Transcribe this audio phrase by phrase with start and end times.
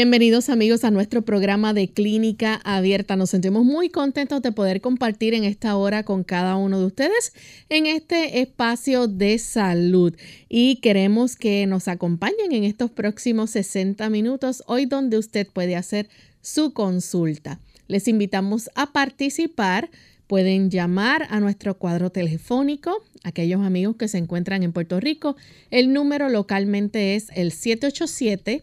[0.00, 3.16] Bienvenidos amigos a nuestro programa de Clínica Abierta.
[3.16, 7.32] Nos sentimos muy contentos de poder compartir en esta hora con cada uno de ustedes
[7.68, 10.14] en este espacio de salud.
[10.48, 16.08] Y queremos que nos acompañen en estos próximos 60 minutos, hoy donde usted puede hacer
[16.42, 17.58] su consulta.
[17.88, 19.90] Les invitamos a participar.
[20.28, 25.34] Pueden llamar a nuestro cuadro telefónico, aquellos amigos que se encuentran en Puerto Rico.
[25.72, 28.62] El número localmente es el 787.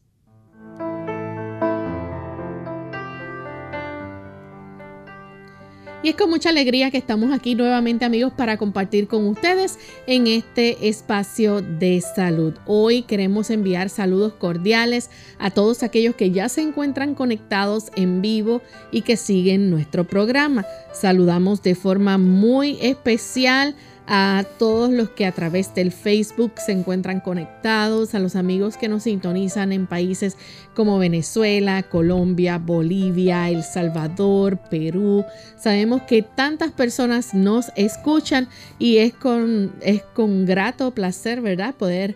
[6.02, 9.78] Y es con mucha alegría que estamos aquí nuevamente amigos para compartir con ustedes
[10.08, 12.54] en este espacio de salud.
[12.66, 15.10] Hoy queremos enviar saludos cordiales
[15.40, 18.62] a todos aquellos que ya se encuentran conectados en vivo
[18.92, 20.66] y que siguen nuestro programa.
[20.94, 23.76] Saludamos de forma muy especial
[24.12, 28.88] a todos los que a través del Facebook se encuentran conectados, a los amigos que
[28.88, 30.36] nos sintonizan en países
[30.74, 35.26] como Venezuela, Colombia, Bolivia, El Salvador, Perú.
[35.60, 38.50] Sabemos que tantas personas nos escuchan
[38.80, 41.76] y es con, es con grato placer, ¿verdad?
[41.76, 42.16] Poder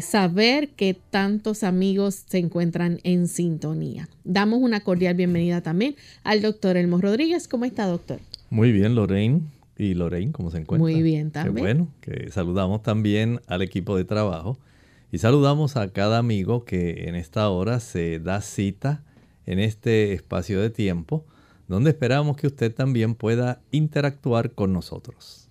[0.00, 4.08] saber que tantos amigos se encuentran en sintonía.
[4.22, 7.48] Damos una cordial bienvenida también al doctor Elmo Rodríguez.
[7.48, 8.20] ¿Cómo está, doctor?
[8.48, 9.40] Muy bien, Lorraine.
[9.82, 10.90] Y Lorraine, ¿cómo se encuentra?
[10.90, 11.54] Muy bien también.
[11.54, 14.58] Qué bueno, que saludamos también al equipo de trabajo
[15.10, 19.02] y saludamos a cada amigo que en esta hora se da cita
[19.44, 21.24] en este espacio de tiempo
[21.68, 25.48] donde esperamos que usted también pueda interactuar con nosotros.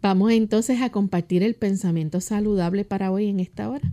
[0.00, 3.92] Vamos entonces a compartir el pensamiento saludable para hoy en esta hora.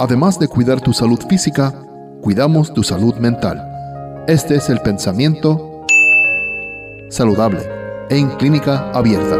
[0.00, 1.72] Además de cuidar tu salud física,
[2.20, 3.64] cuidamos tu salud mental.
[4.28, 5.67] Este es el pensamiento
[7.10, 7.60] saludable
[8.10, 9.36] en clínica abierta.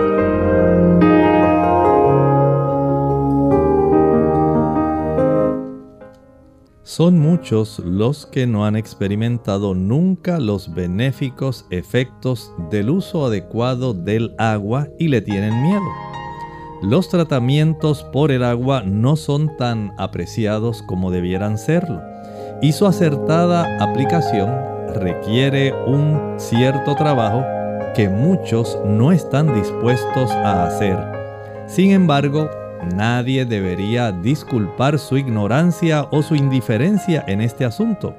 [6.82, 14.34] Son muchos los que no han experimentado nunca los benéficos efectos del uso adecuado del
[14.38, 15.84] agua y le tienen miedo.
[16.82, 22.00] Los tratamientos por el agua no son tan apreciados como debieran serlo
[22.62, 24.50] y su acertada aplicación
[24.94, 27.44] requiere un cierto trabajo
[27.98, 30.96] que muchos no están dispuestos a hacer.
[31.66, 32.48] Sin embargo,
[32.94, 38.14] nadie debería disculpar su ignorancia o su indiferencia en este asunto.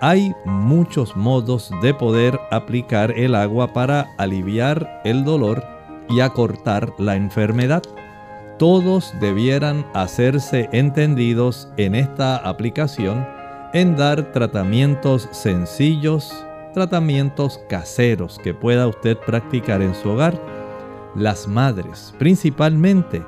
[0.00, 5.64] hay muchos modos de poder aplicar el agua para aliviar el dolor
[6.08, 7.84] y acortar la enfermedad.
[8.58, 13.24] Todos debieran hacerse entendidos en esta aplicación
[13.74, 20.40] en dar tratamientos sencillos, tratamientos caseros que pueda usted practicar en su hogar.
[21.14, 23.22] Las madres, principalmente,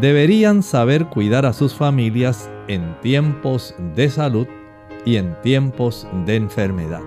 [0.00, 4.46] deberían saber cuidar a sus familias en tiempos de salud
[5.04, 7.02] y en tiempos de enfermedad.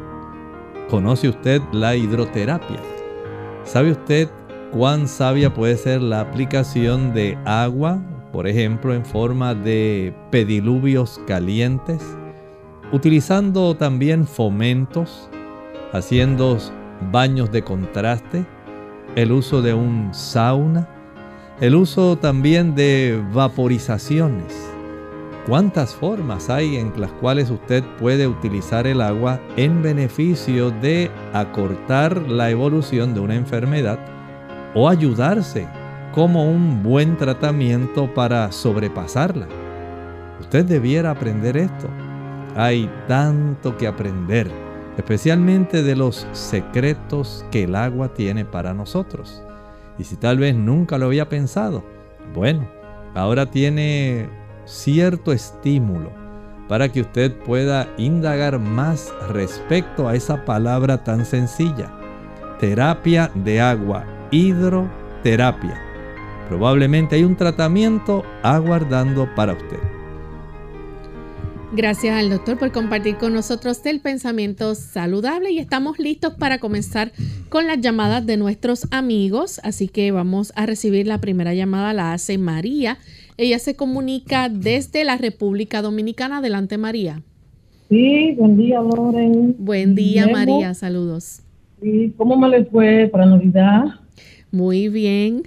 [0.89, 2.79] ¿Conoce usted la hidroterapia?
[3.63, 4.29] ¿Sabe usted
[4.71, 8.01] cuán sabia puede ser la aplicación de agua,
[8.33, 12.03] por ejemplo, en forma de pediluvios calientes?
[12.91, 15.29] Utilizando también fomentos,
[15.93, 16.57] haciendo
[17.11, 18.45] baños de contraste,
[19.15, 20.87] el uso de un sauna,
[21.59, 24.71] el uso también de vaporizaciones
[25.47, 32.29] ¿Cuántas formas hay en las cuales usted puede utilizar el agua en beneficio de acortar
[32.29, 33.97] la evolución de una enfermedad
[34.75, 35.67] o ayudarse
[36.13, 39.47] como un buen tratamiento para sobrepasarla?
[40.39, 41.89] Usted debiera aprender esto.
[42.55, 44.51] Hay tanto que aprender,
[44.97, 49.43] especialmente de los secretos que el agua tiene para nosotros.
[49.97, 51.83] Y si tal vez nunca lo había pensado,
[52.33, 52.67] bueno,
[53.13, 54.29] ahora tiene
[54.65, 56.11] cierto estímulo
[56.67, 61.91] para que usted pueda indagar más respecto a esa palabra tan sencilla.
[62.59, 65.77] Terapia de agua, hidroterapia.
[66.47, 70.00] Probablemente hay un tratamiento aguardando para usted.
[71.73, 77.11] Gracias al doctor por compartir con nosotros el pensamiento saludable y estamos listos para comenzar
[77.49, 79.61] con las llamadas de nuestros amigos.
[79.63, 82.97] Así que vamos a recibir la primera llamada, la hace María
[83.41, 86.37] ella se comunica desde la República Dominicana.
[86.37, 87.23] Adelante, María.
[87.89, 89.55] Sí, buen día, Loren.
[89.57, 90.75] Buen día, María.
[90.75, 91.41] Saludos.
[91.81, 93.85] Sí, ¿cómo me le fue para Navidad?
[94.51, 95.41] Muy bien.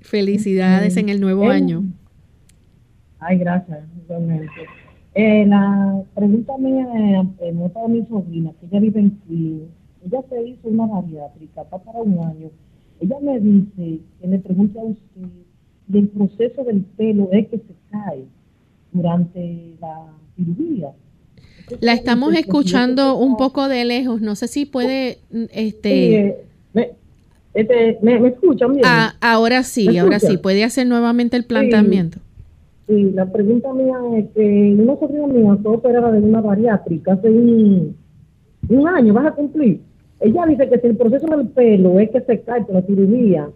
[0.00, 1.82] Felicidades en el nuevo año.
[3.18, 3.80] Ay, gracias,
[5.14, 6.86] eh, la pregunta mía
[7.40, 9.70] es nota de mi sobrina, que ella vive en Queens.
[10.04, 12.50] Ella se hizo una bariátrica, está para un año.
[13.00, 15.28] Ella me dice que le pregunte a usted
[15.86, 18.24] del proceso del pelo es que se cae
[18.92, 20.92] durante la cirugía.
[21.80, 25.18] la estamos escuchando un poco de lejos, no sé si puede,
[25.52, 26.36] este...
[27.54, 28.84] este me, me, escuchan bien?
[28.84, 32.18] Ah, ahora sí, ahora sí, puede hacer nuevamente el planteamiento.
[32.18, 32.23] Sí,
[32.86, 37.96] la pregunta mía es que una sobrina mía fue operada de una bariátrica hace un,
[38.68, 39.80] un año, vas a cumplir.
[40.20, 43.48] Ella dice que si el proceso del pelo es que se cae por la cirugía,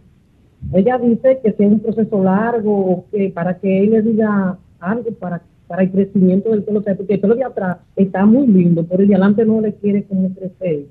[0.73, 5.43] ella dice que sea un proceso largo, que para que él le diga algo para,
[5.67, 9.09] para el crecimiento del pelo, porque el pelo de atrás está muy lindo, pero el
[9.09, 10.87] de adelante no le quiere como crecer.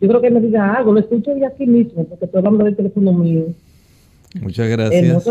[0.00, 2.76] Yo creo que me diga algo, lo escucho de aquí mismo, porque estoy hablando del
[2.76, 3.46] teléfono mío.
[4.40, 5.24] Muchas gracias.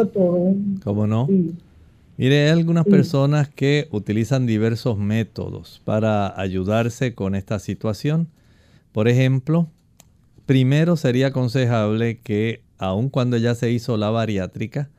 [0.84, 1.28] ¿Cómo no?
[2.16, 8.28] Mire, hay algunas personas que utilizan diversos métodos para ayudarse con esta situación.
[8.92, 9.68] Por ejemplo,
[10.46, 14.90] primero sería aconsejable que aun cuando ya se hizo la bariátrica,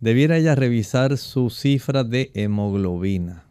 [0.00, 3.44] debiera ella revisar su cifra de hemoglobina.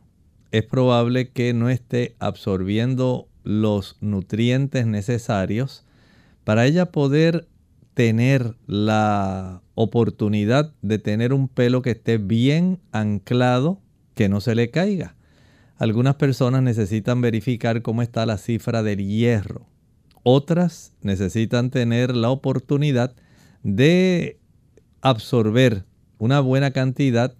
[0.51, 5.83] Es probable que no esté absorbiendo los nutrientes necesarios
[6.43, 7.47] para ella poder
[7.99, 13.81] tener la oportunidad de tener un pelo que esté bien anclado,
[14.15, 15.17] que no se le caiga.
[15.75, 19.67] Algunas personas necesitan verificar cómo está la cifra del hierro.
[20.23, 23.17] Otras necesitan tener la oportunidad
[23.63, 24.39] de
[25.01, 25.83] absorber
[26.19, 27.35] una buena cantidad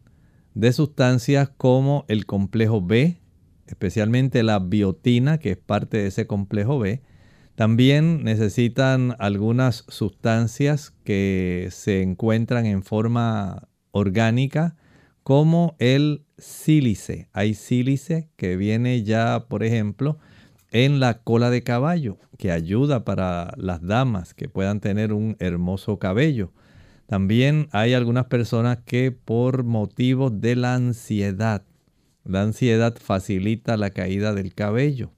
[0.56, 3.22] de sustancias como el complejo B,
[3.66, 7.01] especialmente la biotina, que es parte de ese complejo B.
[7.60, 14.78] También necesitan algunas sustancias que se encuentran en forma orgánica,
[15.24, 17.28] como el sílice.
[17.34, 20.20] Hay sílice que viene ya, por ejemplo,
[20.72, 26.00] en la cola de caballo, que ayuda para las damas que puedan tener un hermoso
[26.00, 26.54] cabello.
[27.08, 31.66] También hay algunas personas que por motivos de la ansiedad,
[32.24, 35.12] la ansiedad facilita la caída del cabello.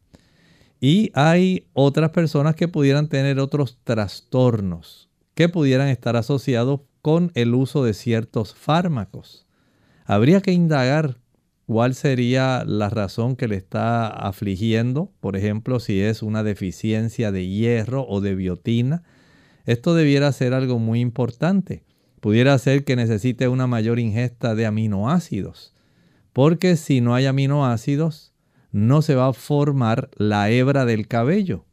[0.82, 7.56] Y hay otras personas que pudieran tener otros trastornos que pudieran estar asociados con el
[7.56, 9.48] uso de ciertos fármacos.
[10.06, 11.18] Habría que indagar
[11.66, 17.48] cuál sería la razón que le está afligiendo, por ejemplo, si es una deficiencia de
[17.48, 19.04] hierro o de biotina.
[19.66, 21.84] Esto debiera ser algo muy importante.
[22.20, 25.74] Pudiera ser que necesite una mayor ingesta de aminoácidos,
[26.34, 28.31] porque si no hay aminoácidos,
[28.72, 31.66] no se va a formar la hebra del cabello.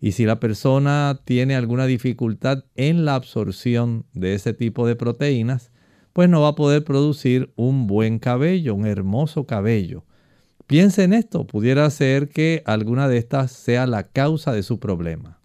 [0.00, 5.72] Y si la persona tiene alguna dificultad en la absorción de ese tipo de proteínas,
[6.12, 10.04] pues no va a poder producir un buen cabello, un hermoso cabello.
[10.66, 15.40] Piense en esto, pudiera ser que alguna de estas sea la causa de su problema.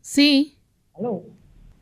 [0.00, 0.58] Sí.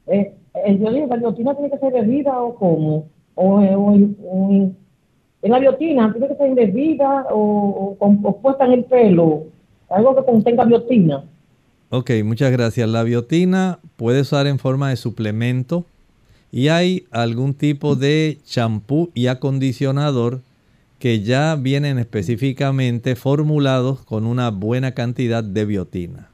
[0.07, 3.11] Eh, eh, yo digo, ¿la biotina tiene que ser bebida o cómo?
[3.35, 3.61] O,
[5.43, 9.45] en la biotina tiene que ser bebida o, o, puesta en el pelo,
[9.89, 11.25] algo que contenga biotina.
[11.91, 12.89] Ok, muchas gracias.
[12.89, 15.87] La biotina puede usar en forma de suplemento
[16.51, 20.43] y hay algún tipo de champú y acondicionador
[20.99, 26.31] que ya vienen específicamente formulados con una buena cantidad de biotina.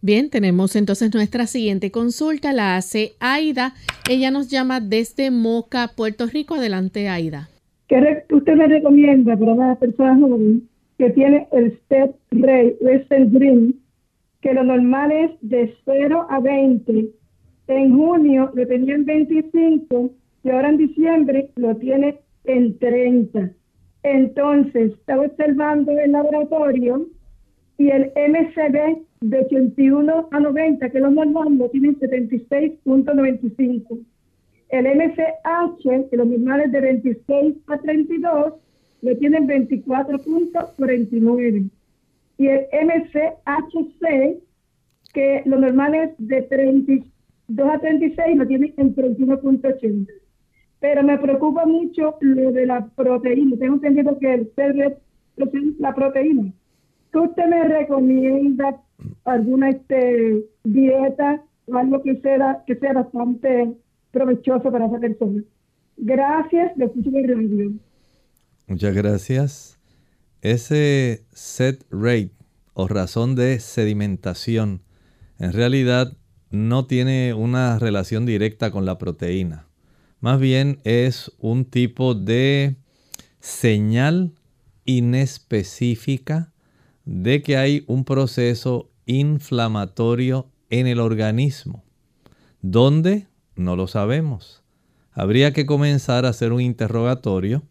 [0.00, 3.74] Bien, tenemos entonces nuestra siguiente consulta, la hace Aida.
[4.08, 6.54] Ella nos llama desde Moca, Puerto Rico.
[6.54, 7.48] Adelante, Aida.
[7.88, 10.62] ¿Qué usted me recomienda para las personas jóvenes
[10.98, 13.80] que tiene el Step Ray Western Green,
[14.42, 17.08] que lo normal es de 0 a 20.
[17.68, 20.10] En junio lo tenía en 25
[20.42, 23.50] y ahora en diciembre lo tiene en 30.
[24.02, 27.06] Entonces, estaba observando el laboratorio
[27.78, 33.98] y el MCB de 81 a 90, que los normales lo tienen 76.95.
[34.68, 38.54] El MCH, que los normales de 26 a 32,
[39.02, 41.70] lo tienen 24.49.
[42.38, 44.40] Y el MCHC,
[45.12, 50.06] que los normales de 32 a 36, lo tienen en 31.80.
[50.80, 53.56] Pero me preocupa mucho lo de la proteína.
[53.58, 54.52] Tengo entendido que el
[55.78, 56.52] la proteína.
[57.12, 58.82] ¿Qué usted me recomienda?
[59.24, 63.72] ¿Alguna este, dieta o algo que sea, que sea bastante
[64.10, 65.42] provechoso para esa persona?
[65.96, 67.72] Gracias, escucho radio.
[68.66, 69.78] Muchas gracias.
[70.42, 72.32] Ese set rate
[72.74, 74.82] o razón de sedimentación
[75.38, 76.16] en realidad
[76.50, 79.66] no tiene una relación directa con la proteína.
[80.20, 82.76] Más bien es un tipo de
[83.40, 84.34] señal
[84.84, 86.52] inespecífica
[87.04, 91.84] de que hay un proceso inflamatorio en el organismo.
[92.62, 93.26] ¿Dónde?
[93.58, 94.62] No lo sabemos.
[95.10, 97.64] Habría que comenzar a hacer un interrogatorio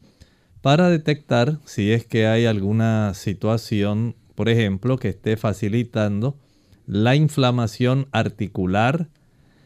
[0.62, 6.38] para detectar si es que hay alguna situación, por ejemplo, que esté facilitando
[6.88, 9.08] la inflamación articular,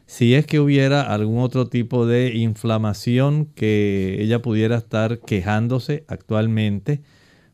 [0.06, 7.02] si es que hubiera algún otro tipo de inflamación que ella pudiera estar quejándose actualmente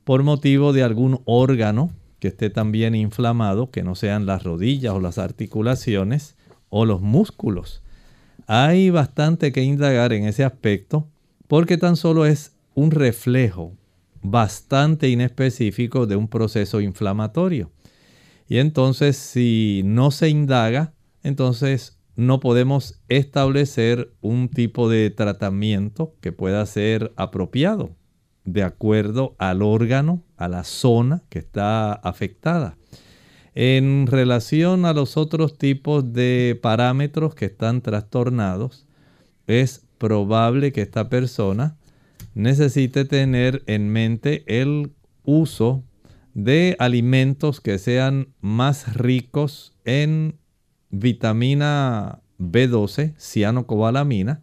[0.04, 5.00] por motivo de algún órgano que esté también inflamado, que no sean las rodillas o
[5.00, 6.36] las articulaciones
[6.68, 7.82] o los músculos.
[8.50, 11.10] Hay bastante que indagar en ese aspecto
[11.50, 13.74] porque tan solo es un reflejo
[14.22, 17.72] bastante inespecífico de un proceso inflamatorio.
[18.48, 26.32] Y entonces si no se indaga, entonces no podemos establecer un tipo de tratamiento que
[26.32, 27.98] pueda ser apropiado
[28.46, 32.78] de acuerdo al órgano, a la zona que está afectada.
[33.60, 38.86] En relación a los otros tipos de parámetros que están trastornados,
[39.48, 41.76] es probable que esta persona
[42.36, 44.92] necesite tener en mente el
[45.24, 45.84] uso
[46.36, 50.38] de alimentos que sean más ricos en
[50.92, 54.40] vitamina B12, cianocobalamina,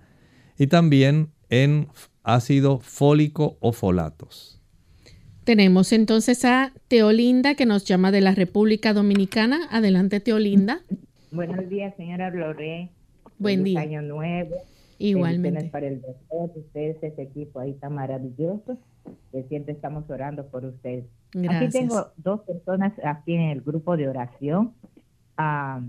[0.58, 1.86] y también en
[2.24, 4.60] ácido fólico o folatos.
[5.44, 9.68] Tenemos entonces a Teolinda que nos llama de la República Dominicana.
[9.70, 10.80] Adelante, Teolinda.
[11.30, 12.90] Buenos días, señora Loré.
[13.38, 13.80] Buen día.
[13.80, 14.56] Año nuevo.
[14.98, 15.68] Igualmente.
[15.68, 18.78] para el doctor, ustedes, ese equipo ahí tan maravilloso,
[19.32, 21.04] que siempre estamos orando por ustedes.
[21.32, 21.62] Gracias.
[21.62, 24.72] Aquí tengo dos personas aquí en el grupo de oración.
[25.36, 25.82] Ah,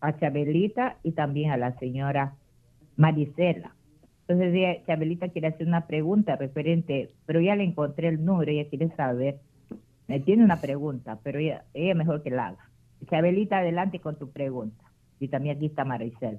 [0.00, 2.34] a Chabelita y también a la señora
[2.96, 3.74] Maricela.
[4.30, 8.94] Entonces Chabelita quiere hacer una pregunta referente, pero ya le encontré el número, ella quiere
[8.94, 9.40] saber,
[10.06, 12.70] me tiene una pregunta, pero ella, ella mejor que la haga.
[13.10, 14.84] Chabelita, adelante con tu pregunta.
[15.18, 16.38] Y también aquí está Maricel.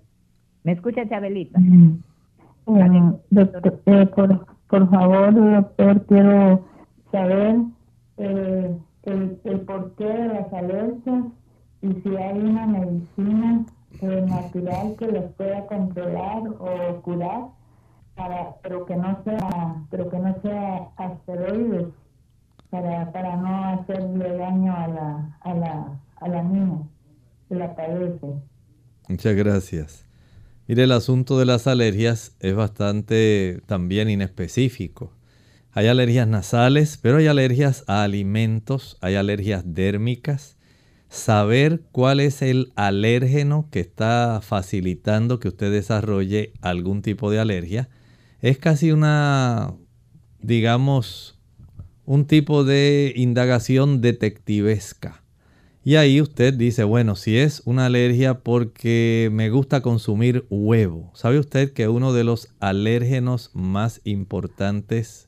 [0.64, 1.60] ¿Me escucha Chabelita?
[1.60, 2.02] Mm.
[3.30, 4.06] doctor, eh,
[4.70, 6.66] por, favor, doctor, quiero
[7.12, 7.58] saber
[8.20, 11.26] eh, el, el porqué de las alergias
[11.82, 13.66] y si hay una medicina
[14.00, 17.61] eh, natural que los pueda controlar o curar
[18.22, 20.92] para pero que no sea pero que no sea
[22.70, 26.88] para, para no hacerle daño a la, a la, a la niña
[27.50, 28.28] que la padece.
[29.10, 30.06] Muchas gracias.
[30.68, 35.12] Mire, el asunto de las alergias es bastante también inespecífico.
[35.74, 40.58] Hay alergias nasales, pero hay alergias a alimentos, hay alergias dérmicas.
[41.10, 47.90] Saber cuál es el alérgeno que está facilitando que usted desarrolle algún tipo de alergia
[48.42, 49.74] es casi una,
[50.42, 51.40] digamos,
[52.06, 55.24] un tipo de indagación detectivesca.
[55.84, 61.12] Y ahí usted dice, bueno, si es una alergia porque me gusta consumir huevo.
[61.16, 65.28] ¿Sabe usted que uno de los alérgenos más importantes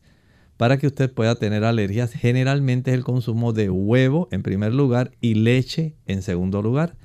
[0.58, 5.12] para que usted pueda tener alergias generalmente es el consumo de huevo en primer lugar
[5.22, 6.96] y leche en segundo lugar?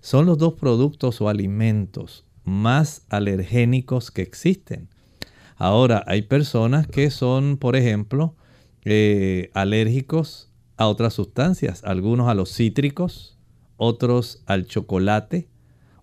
[0.00, 4.88] Son los dos productos o alimentos más alergénicos que existen.
[5.58, 8.36] Ahora, hay personas que son, por ejemplo,
[8.84, 13.36] eh, alérgicos a otras sustancias, algunos a los cítricos,
[13.76, 15.48] otros al chocolate,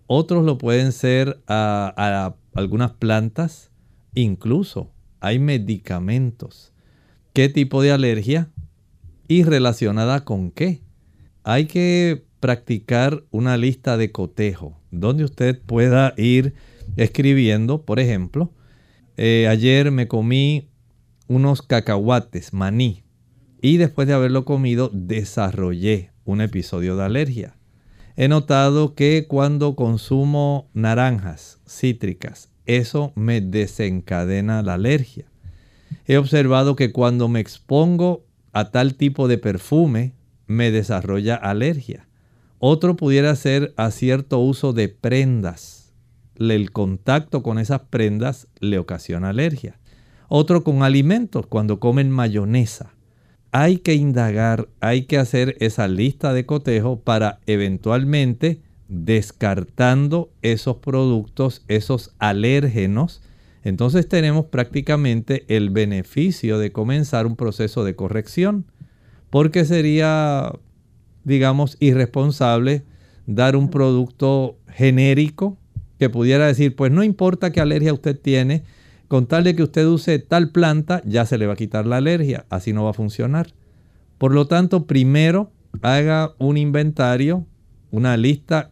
[0.06, 3.70] otros lo pueden ser a, algunas plantas,
[4.14, 6.74] incluso hay medicamentos.
[7.32, 8.50] ¿Qué tipo de alergia?
[9.26, 10.82] ¿Y relacionada con qué?
[11.44, 16.52] Hay que practicar una lista de cotejo donde usted pueda ir
[16.96, 18.52] escribiendo, por ejemplo,
[19.16, 20.68] eh, ayer me comí
[21.28, 23.04] unos cacahuates, maní,
[23.60, 27.56] y después de haberlo comido desarrollé un episodio de alergia.
[28.16, 35.26] He notado que cuando consumo naranjas cítricas, eso me desencadena la alergia.
[36.06, 40.14] He observado que cuando me expongo a tal tipo de perfume,
[40.46, 42.08] me desarrolla alergia.
[42.58, 45.75] Otro pudiera ser a cierto uso de prendas.
[46.38, 49.78] El contacto con esas prendas le ocasiona alergia.
[50.28, 52.96] Otro con alimentos, cuando comen mayonesa
[53.58, 61.64] hay que indagar, hay que hacer esa lista de cotejo para eventualmente descartando esos productos,
[61.66, 63.22] esos alérgenos.
[63.64, 68.66] Entonces tenemos prácticamente el beneficio de comenzar un proceso de corrección,
[69.30, 70.52] porque sería,
[71.24, 72.84] digamos, irresponsable
[73.26, 75.56] dar un producto genérico
[75.98, 78.64] que pudiera decir, pues no importa qué alergia usted tiene,
[79.08, 81.98] con tal de que usted use tal planta, ya se le va a quitar la
[81.98, 82.44] alergia.
[82.50, 83.52] Así no va a funcionar.
[84.18, 87.46] Por lo tanto, primero haga un inventario,
[87.90, 88.70] una lista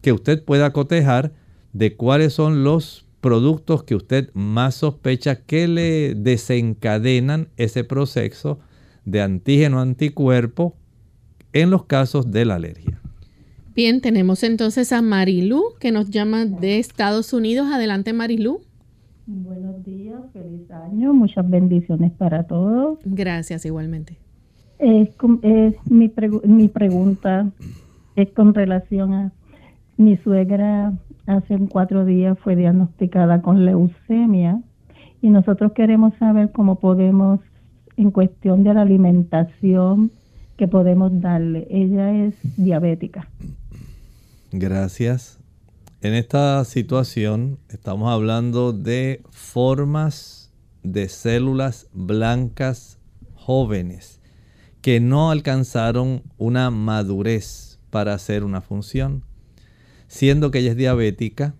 [0.00, 1.32] que usted pueda cotejar
[1.72, 8.58] de cuáles son los productos que usted más sospecha que le desencadenan ese proceso
[9.04, 10.76] de antígeno anticuerpo
[11.52, 13.01] en los casos de la alergia.
[13.74, 17.68] Bien, tenemos entonces a Marilú que nos llama de Estados Unidos.
[17.72, 18.60] Adelante, Marilú.
[19.26, 22.98] Buenos días, feliz año, muchas bendiciones para todos.
[23.04, 24.18] Gracias igualmente.
[24.78, 25.08] Es,
[25.88, 26.12] mi,
[26.44, 27.50] mi pregunta
[28.14, 29.32] es con relación a
[29.96, 30.92] mi suegra
[31.26, 34.60] hace cuatro días fue diagnosticada con leucemia
[35.22, 37.40] y nosotros queremos saber cómo podemos,
[37.96, 40.10] en cuestión de la alimentación,
[40.58, 41.66] que podemos darle.
[41.70, 43.28] Ella es diabética.
[44.54, 45.38] Gracias.
[46.02, 52.98] En esta situación estamos hablando de formas de células blancas
[53.34, 54.20] jóvenes
[54.82, 59.24] que no alcanzaron una madurez para hacer una función.
[60.06, 61.54] Siendo que ella es diabética,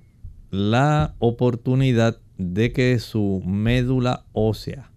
[0.51, 4.93] la oportunidad de que su médula ósea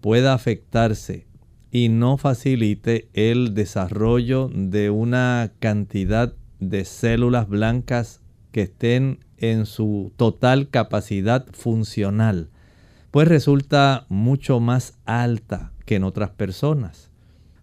[0.00, 1.26] pueda afectarse
[1.72, 8.20] y no facilite el desarrollo de una cantidad de células blancas
[8.52, 12.50] que estén en su total capacidad funcional,
[13.10, 17.10] pues resulta mucho más alta que en otras personas.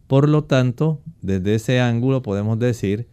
[0.07, 3.07] Por lo tanto, desde ese ángulo podemos decir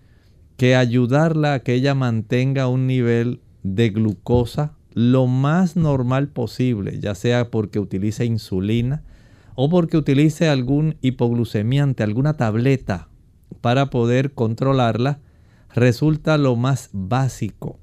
[0.56, 7.16] que ayudarla a que ella mantenga un nivel de glucosa lo más normal posible, ya
[7.16, 9.02] sea porque utilice insulina
[9.56, 13.08] o porque utilice algún hipoglucemiante, alguna tableta
[13.60, 15.20] para poder controlarla,
[15.74, 17.78] resulta lo más básico.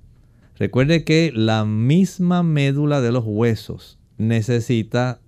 [0.57, 5.21] Recuerde que la misma médula de los huesos necesita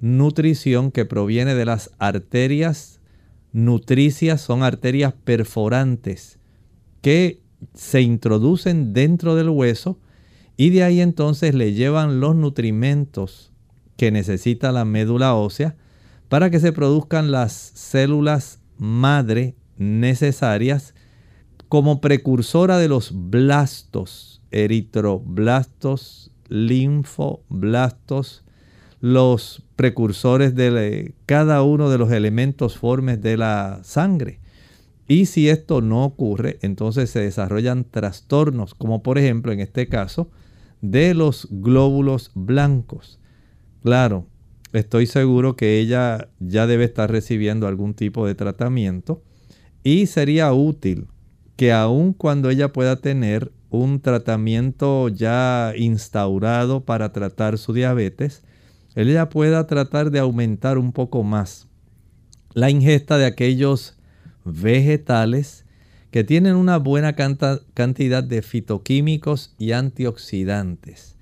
[0.00, 3.00] nutrición que proviene de las arterias
[3.52, 6.38] nutricias, son arterias perforantes
[7.00, 7.42] que
[7.74, 9.98] se introducen dentro del hueso
[10.56, 13.52] y de ahí entonces le llevan los nutrimentos
[13.96, 15.76] que necesita la médula ósea
[16.28, 20.94] para que se produzcan las células madre necesarias
[21.76, 28.44] como precursora de los blastos, eritroblastos, linfoblastos,
[29.02, 34.40] los precursores de cada uno de los elementos formes de la sangre.
[35.06, 40.30] Y si esto no ocurre, entonces se desarrollan trastornos, como por ejemplo en este caso
[40.80, 43.20] de los glóbulos blancos.
[43.82, 44.24] Claro,
[44.72, 49.22] estoy seguro que ella ya debe estar recibiendo algún tipo de tratamiento
[49.84, 51.08] y sería útil
[51.56, 58.42] que aun cuando ella pueda tener un tratamiento ya instaurado para tratar su diabetes,
[58.94, 61.66] ella pueda tratar de aumentar un poco más
[62.54, 63.98] la ingesta de aquellos
[64.44, 65.66] vegetales
[66.10, 71.16] que tienen una buena cantidad de fitoquímicos y antioxidantes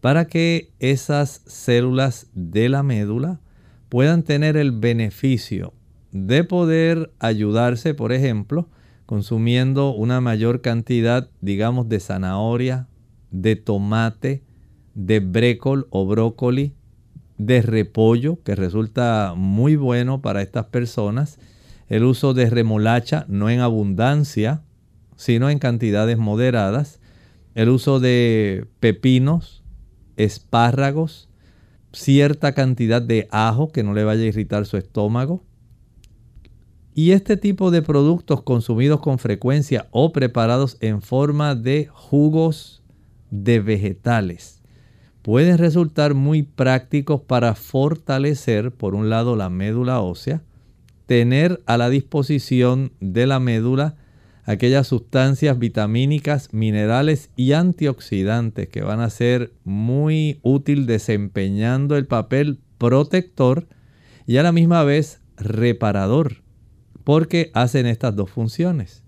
[0.00, 3.38] para que esas células de la médula
[3.88, 5.72] puedan tener el beneficio
[6.10, 8.68] de poder ayudarse, por ejemplo,
[9.12, 12.88] consumiendo una mayor cantidad, digamos, de zanahoria,
[13.30, 14.42] de tomate,
[14.94, 16.72] de brécol o brócoli,
[17.36, 21.38] de repollo, que resulta muy bueno para estas personas,
[21.90, 24.62] el uso de remolacha, no en abundancia,
[25.16, 26.98] sino en cantidades moderadas,
[27.54, 29.62] el uso de pepinos,
[30.16, 31.28] espárragos,
[31.92, 35.44] cierta cantidad de ajo que no le vaya a irritar su estómago.
[36.94, 42.82] Y este tipo de productos consumidos con frecuencia o preparados en forma de jugos
[43.30, 44.62] de vegetales
[45.22, 50.42] pueden resultar muy prácticos para fortalecer, por un lado, la médula ósea,
[51.06, 53.96] tener a la disposición de la médula
[54.44, 62.58] aquellas sustancias vitamínicas, minerales y antioxidantes que van a ser muy útil desempeñando el papel
[62.78, 63.68] protector
[64.26, 66.41] y a la misma vez reparador,
[67.04, 69.02] porque hacen estas dos funciones.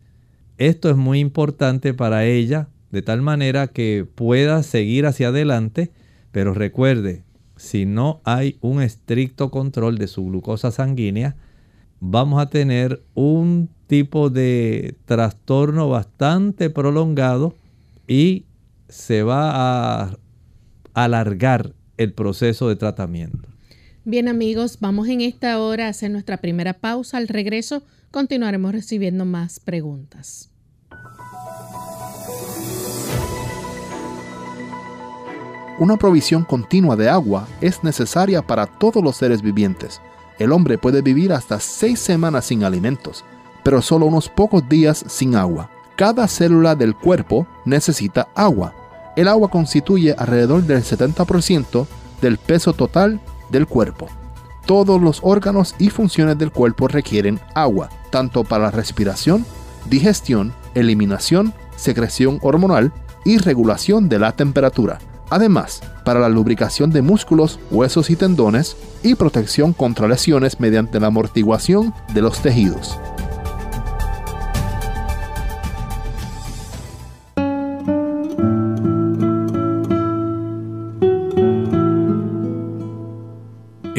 [0.59, 5.91] Esto es muy importante para ella, de tal manera que pueda seguir hacia adelante
[6.35, 7.23] pero recuerde,
[7.55, 11.37] si no hay un estricto control de su glucosa sanguínea,
[12.01, 17.55] vamos a tener un tipo de trastorno bastante prolongado
[18.09, 18.47] y
[18.89, 20.19] se va a
[20.93, 23.54] alargar el proceso de tratamiento.
[24.07, 27.17] Bien amigos, vamos en esta hora a hacer nuestra primera pausa.
[27.17, 30.51] Al regreso continuaremos recibiendo más preguntas.
[35.79, 40.03] Una provisión continua de agua es necesaria para todos los seres vivientes.
[40.39, 43.25] El hombre puede vivir hasta seis semanas sin alimentos,
[43.63, 45.71] pero solo unos pocos días sin agua.
[45.97, 48.75] Cada célula del cuerpo necesita agua.
[49.17, 51.87] El agua constituye alrededor del 70%
[52.21, 53.19] del peso total
[53.55, 54.09] del cuerpo.
[54.67, 59.47] Todos los órganos y funciones del cuerpo requieren agua, tanto para la respiración,
[59.89, 62.93] digestión, eliminación, secreción hormonal
[63.25, 64.99] y regulación de la temperatura.
[65.31, 71.07] Además, para la lubricación de músculos, huesos y tendones y protección contra lesiones mediante la
[71.07, 72.99] amortiguación de los tejidos.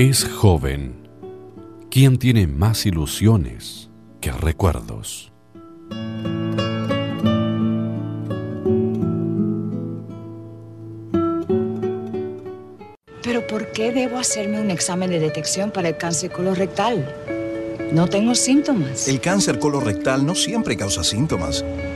[0.08, 1.10] Es joven
[1.90, 3.90] quien tiene más ilusiones
[4.22, 5.34] que recuerdos.
[13.50, 17.12] ¿por qué debo hacerme un examen de detección para el cáncer colorectal?
[17.92, 19.08] No tengo síntomas.
[19.08, 21.66] El cáncer colorectal no siempre causa síntomas.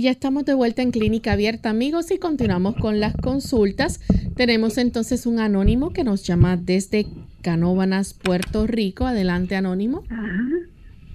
[0.00, 4.00] Y ya estamos de vuelta en Clínica Abierta, amigos, y continuamos con las consultas.
[4.34, 7.04] Tenemos entonces un anónimo que nos llama desde
[7.42, 9.04] Canóbanas, Puerto Rico.
[9.04, 10.04] Adelante, anónimo.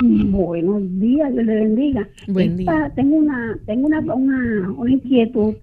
[0.04, 2.08] Buenos días, Dios le bendiga.
[2.28, 2.92] Buen día.
[2.94, 5.56] Tengo una, tengo una, una, inquietud,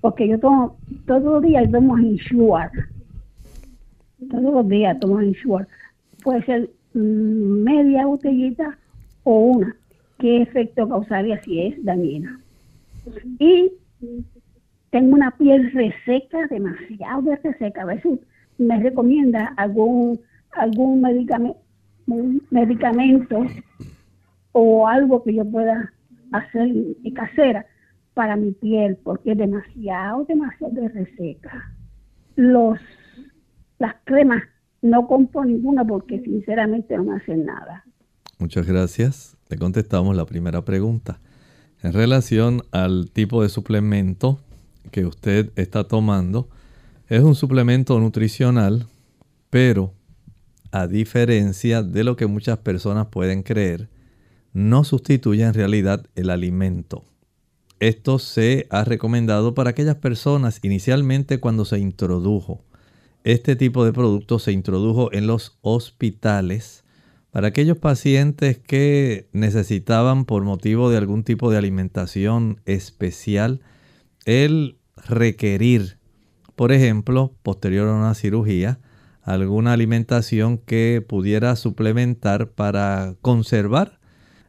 [0.00, 2.70] porque yo tomo, todos los días tomo Ensure.
[4.30, 5.66] Todos los días tomo Ensure.
[6.22, 8.78] puede ser mm, media botellita
[9.24, 9.74] o una.
[10.20, 12.38] ¿Qué efecto causaría si es dañina?
[13.38, 13.72] Y
[14.90, 17.82] tengo una piel reseca, demasiado reseca.
[17.82, 18.18] A veces
[18.58, 20.20] me recomienda algún,
[20.52, 21.60] algún medicamento,
[22.50, 23.44] medicamento
[24.52, 25.92] o algo que yo pueda
[26.32, 26.68] hacer
[27.14, 27.66] casera
[28.14, 31.72] para mi piel, porque es demasiado, demasiado reseca.
[32.34, 32.78] Los,
[33.78, 34.42] las cremas
[34.82, 37.84] no compro ninguna porque sinceramente no me hacen nada.
[38.38, 39.36] Muchas gracias.
[39.48, 41.20] Le contestamos la primera pregunta.
[41.82, 44.40] En relación al tipo de suplemento
[44.90, 46.48] que usted está tomando,
[47.08, 48.86] es un suplemento nutricional,
[49.48, 49.94] pero
[50.72, 53.88] a diferencia de lo que muchas personas pueden creer,
[54.52, 57.04] no sustituye en realidad el alimento.
[57.80, 62.64] Esto se ha recomendado para aquellas personas inicialmente cuando se introdujo.
[63.22, 66.84] Este tipo de producto se introdujo en los hospitales
[67.30, 73.60] para aquellos pacientes que necesitaban por motivo de algún tipo de alimentación especial
[74.24, 75.98] el requerir,
[76.56, 78.80] por ejemplo, posterior a una cirugía,
[79.22, 83.98] alguna alimentación que pudiera suplementar para conservar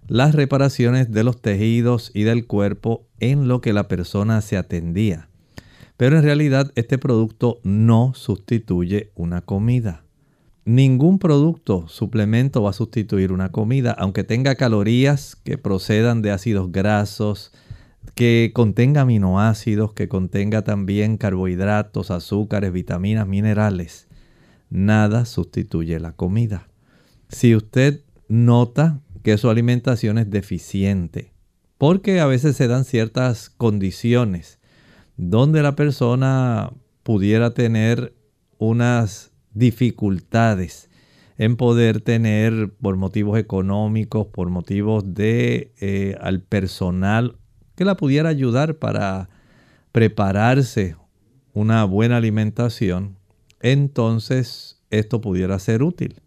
[0.07, 5.29] las reparaciones de los tejidos y del cuerpo en lo que la persona se atendía.
[5.97, 10.03] Pero en realidad este producto no sustituye una comida.
[10.69, 16.71] Ningún producto, suplemento va a sustituir una comida, aunque tenga calorías que procedan de ácidos
[16.71, 17.51] grasos,
[18.13, 24.09] que contenga aminoácidos, que contenga también carbohidratos, azúcares, vitaminas, minerales.
[24.69, 26.67] Nada sustituye la comida.
[27.29, 31.33] Si usted nota que su alimentación es deficiente,
[31.79, 34.59] porque a veces se dan ciertas condiciones
[35.17, 38.13] donde la persona pudiera tener
[38.59, 40.89] unas dificultades
[41.37, 47.37] en poder tener por motivos económicos, por motivos de eh, al personal
[47.75, 49.29] que la pudiera ayudar para
[49.91, 50.97] prepararse
[51.53, 53.17] una buena alimentación,
[53.61, 56.21] entonces esto pudiera ser útil.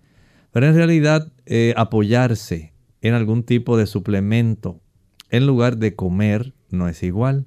[0.50, 4.80] Pero en realidad eh, apoyarse en algún tipo de suplemento
[5.30, 7.46] en lugar de comer no es igual.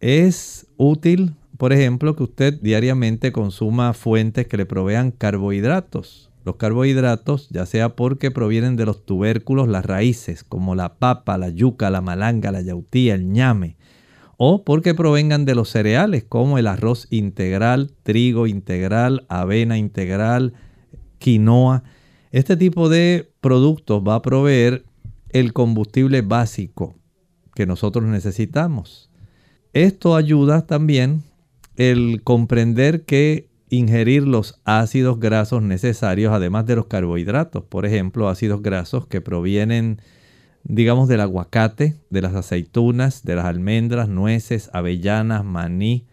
[0.00, 6.30] Es útil, por ejemplo, que usted diariamente consuma fuentes que le provean carbohidratos.
[6.42, 11.50] Los carbohidratos, ya sea porque provienen de los tubérculos, las raíces, como la papa, la
[11.50, 13.76] yuca, la malanga, la yautía, el ñame,
[14.38, 20.54] o porque provengan de los cereales, como el arroz integral, trigo integral, avena integral,
[21.18, 21.82] quinoa.
[22.30, 24.86] Este tipo de productos va a proveer
[25.28, 26.94] el combustible básico
[27.54, 29.10] que nosotros necesitamos.
[29.74, 31.22] Esto ayuda también
[31.80, 37.64] el comprender que ingerir los ácidos grasos necesarios, además de los carbohidratos.
[37.64, 40.02] Por ejemplo, ácidos grasos que provienen,
[40.62, 46.04] digamos, del aguacate, de las aceitunas, de las almendras, nueces, avellanas, maní.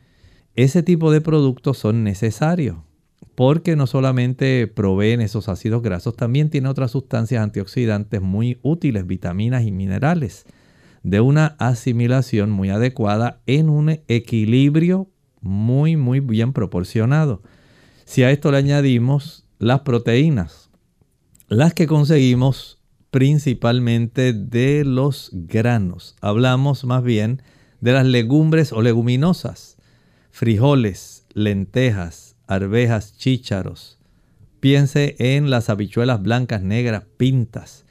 [0.56, 2.78] Ese tipo de productos son necesarios
[3.36, 9.66] porque no solamente proveen esos ácidos grasos, también tiene otras sustancias antioxidantes muy útiles, vitaminas
[9.66, 10.46] y minerales,
[11.04, 15.10] de una asimilación muy adecuada en un equilibrio
[15.48, 17.42] muy, muy bien proporcionado.
[18.06, 20.70] Si a esto le añadimos las proteínas,
[21.48, 22.80] las que conseguimos
[23.10, 27.42] principalmente de los granos, hablamos más bien
[27.80, 29.78] de las legumbres o leguminosas,
[30.30, 34.00] frijoles, lentejas, arvejas, chícharos.
[34.60, 37.86] Piense en las habichuelas blancas, negras, pintas.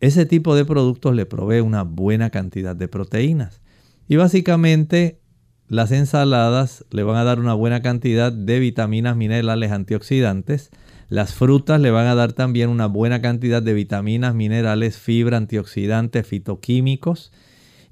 [0.00, 3.60] Ese tipo de productos le provee una buena cantidad de proteínas.
[4.08, 5.20] Y básicamente
[5.68, 10.70] las ensaladas le van a dar una buena cantidad de vitaminas, minerales, antioxidantes.
[11.10, 16.26] Las frutas le van a dar también una buena cantidad de vitaminas, minerales, fibra, antioxidantes,
[16.26, 17.32] fitoquímicos.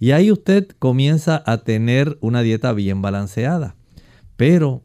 [0.01, 3.77] Y ahí usted comienza a tener una dieta bien balanceada.
[4.39, 4.83] Pero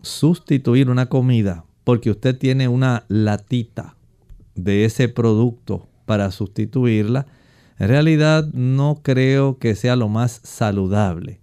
[0.00, 3.96] sustituir una comida porque usted tiene una latita
[4.54, 7.26] de ese producto para sustituirla,
[7.78, 11.41] en realidad no creo que sea lo más saludable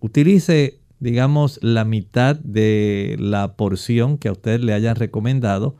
[0.00, 5.76] utilice, digamos, la mitad de la porción que a usted le hayan recomendado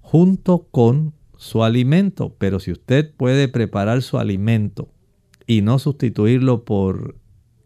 [0.00, 2.34] junto con su alimento.
[2.38, 4.88] Pero si usted puede preparar su alimento
[5.46, 7.16] y no sustituirlo por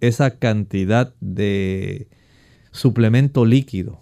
[0.01, 2.09] esa cantidad de
[2.71, 4.01] suplemento líquido,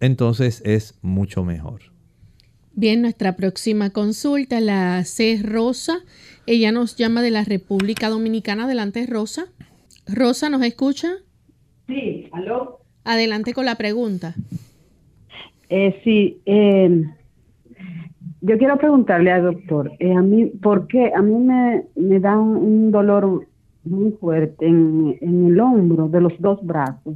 [0.00, 1.94] entonces es mucho mejor.
[2.76, 5.40] Bien, nuestra próxima consulta, la C.
[5.42, 5.98] Rosa.
[6.46, 8.64] Ella nos llama de la República Dominicana.
[8.64, 9.46] Adelante, Rosa.
[10.06, 11.08] Rosa, ¿nos escucha?
[11.86, 12.80] Sí, aló.
[13.04, 14.34] Adelante con la pregunta.
[15.68, 17.04] Eh, sí, eh,
[18.40, 21.12] yo quiero preguntarle al doctor, eh, a mí, ¿por qué?
[21.14, 23.46] A mí me, me da un, dolor
[23.84, 27.14] muy fuerte en, en, el hombro de los dos brazos.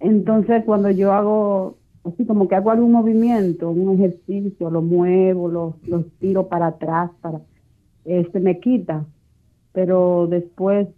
[0.00, 5.76] Entonces, cuando yo hago, así como que hago algún movimiento, un ejercicio, lo muevo, lo,
[5.86, 7.40] lo tiro para atrás, para,
[8.04, 9.04] este me quita,
[9.72, 10.88] pero después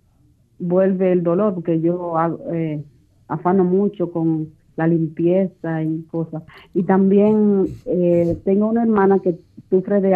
[0.59, 2.15] vuelve el dolor, porque yo
[2.53, 2.83] eh,
[3.29, 6.43] afano mucho con la limpieza y cosas.
[6.75, 9.39] Y también eh, tengo una hermana que
[9.71, 10.15] sufre de,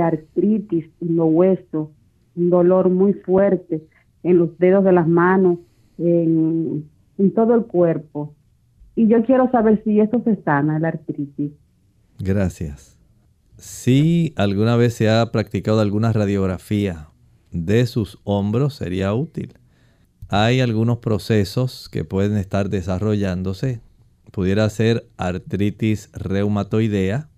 [0.00, 1.88] artritis en los huesos,
[2.36, 3.82] un dolor muy fuerte
[4.22, 5.58] en los dedos de las manos,
[5.98, 6.90] en,
[7.34, 8.34] todo el cuerpo.
[8.96, 11.52] Y yo quiero saber si eso se sana, la artritis.
[12.18, 12.98] Gracias.
[13.56, 17.08] Si alguna vez se ha practicado alguna radiografía
[17.52, 19.54] de sus hombros, sería útil
[20.28, 23.80] hay algunos procesos que pueden estar desarrollándose.
[24.32, 27.28] Pudiera ser artritis reumatoidea,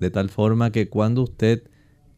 [0.00, 1.64] de tal forma que cuando usted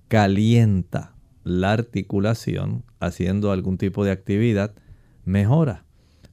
[0.08, 4.74] calienta la articulación haciendo algún tipo de actividad,
[5.24, 5.84] mejora.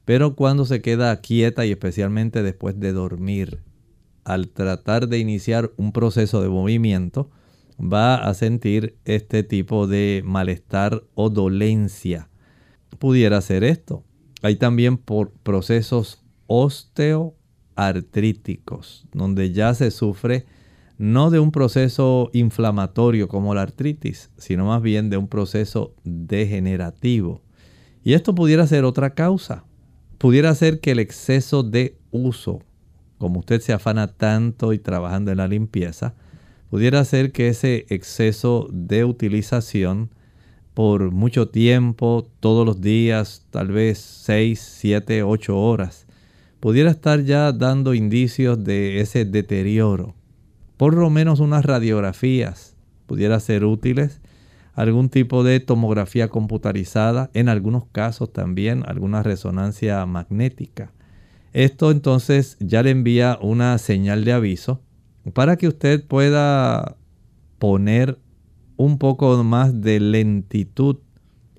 [0.04, 3.62] Pero cuando se queda quieta y especialmente después de dormir,
[4.24, 7.30] al tratar de iniciar un proceso de movimiento,
[7.80, 12.28] va a sentir este tipo de malestar o dolencia
[12.98, 14.04] pudiera ser esto.
[14.42, 20.46] Hay también por procesos osteoartríticos, donde ya se sufre
[20.98, 27.40] no de un proceso inflamatorio como la artritis, sino más bien de un proceso degenerativo.
[28.02, 29.64] Y esto pudiera ser otra causa.
[30.18, 32.62] Pudiera ser que el exceso de uso,
[33.18, 36.14] como usted se afana tanto y trabajando en la limpieza,
[36.68, 40.10] pudiera ser que ese exceso de utilización
[40.78, 46.06] por mucho tiempo, todos los días, tal vez 6, 7, 8 horas,
[46.60, 50.14] pudiera estar ya dando indicios de ese deterioro.
[50.76, 54.20] Por lo menos unas radiografías pudiera ser útiles,
[54.72, 60.92] algún tipo de tomografía computarizada, en algunos casos también alguna resonancia magnética.
[61.54, 64.80] Esto entonces ya le envía una señal de aviso
[65.34, 66.94] para que usted pueda
[67.58, 68.20] poner
[68.78, 70.96] un poco más de lentitud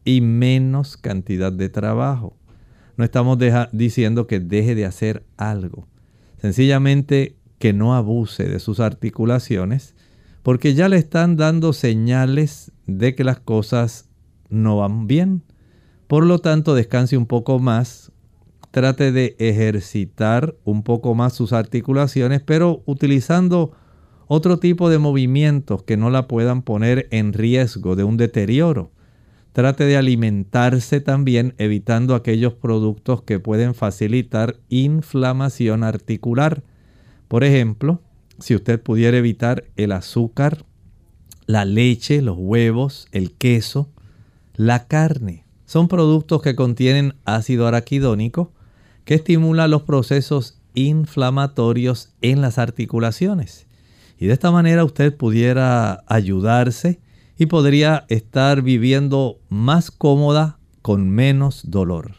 [0.03, 2.35] y menos cantidad de trabajo.
[2.97, 3.37] No estamos
[3.71, 5.87] diciendo que deje de hacer algo.
[6.37, 9.95] Sencillamente que no abuse de sus articulaciones
[10.43, 14.09] porque ya le están dando señales de que las cosas
[14.49, 15.43] no van bien.
[16.07, 18.13] Por lo tanto, descanse un poco más,
[18.71, 23.73] trate de ejercitar un poco más sus articulaciones, pero utilizando
[24.31, 28.91] otro tipo de movimientos que no la puedan poner en riesgo de un deterioro.
[29.53, 36.61] Trate de alimentarse también evitando aquellos productos que pueden facilitar inflamación articular.
[37.27, 38.03] Por ejemplo,
[38.37, 40.63] si usted pudiera evitar el azúcar,
[41.47, 43.89] la leche, los huevos, el queso,
[44.53, 45.43] la carne.
[45.65, 48.53] Son productos que contienen ácido araquidónico
[49.05, 53.65] que estimula los procesos inflamatorios en las articulaciones.
[54.19, 56.99] Y de esta manera usted pudiera ayudarse
[57.37, 62.15] y podría estar viviendo más cómoda con menos dolor.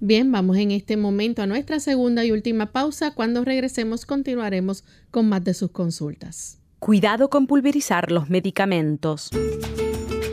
[0.00, 3.14] Bien, vamos en este momento a nuestra segunda y última pausa.
[3.14, 6.58] Cuando regresemos continuaremos con más de sus consultas.
[6.80, 9.30] Cuidado con pulverizar los medicamentos.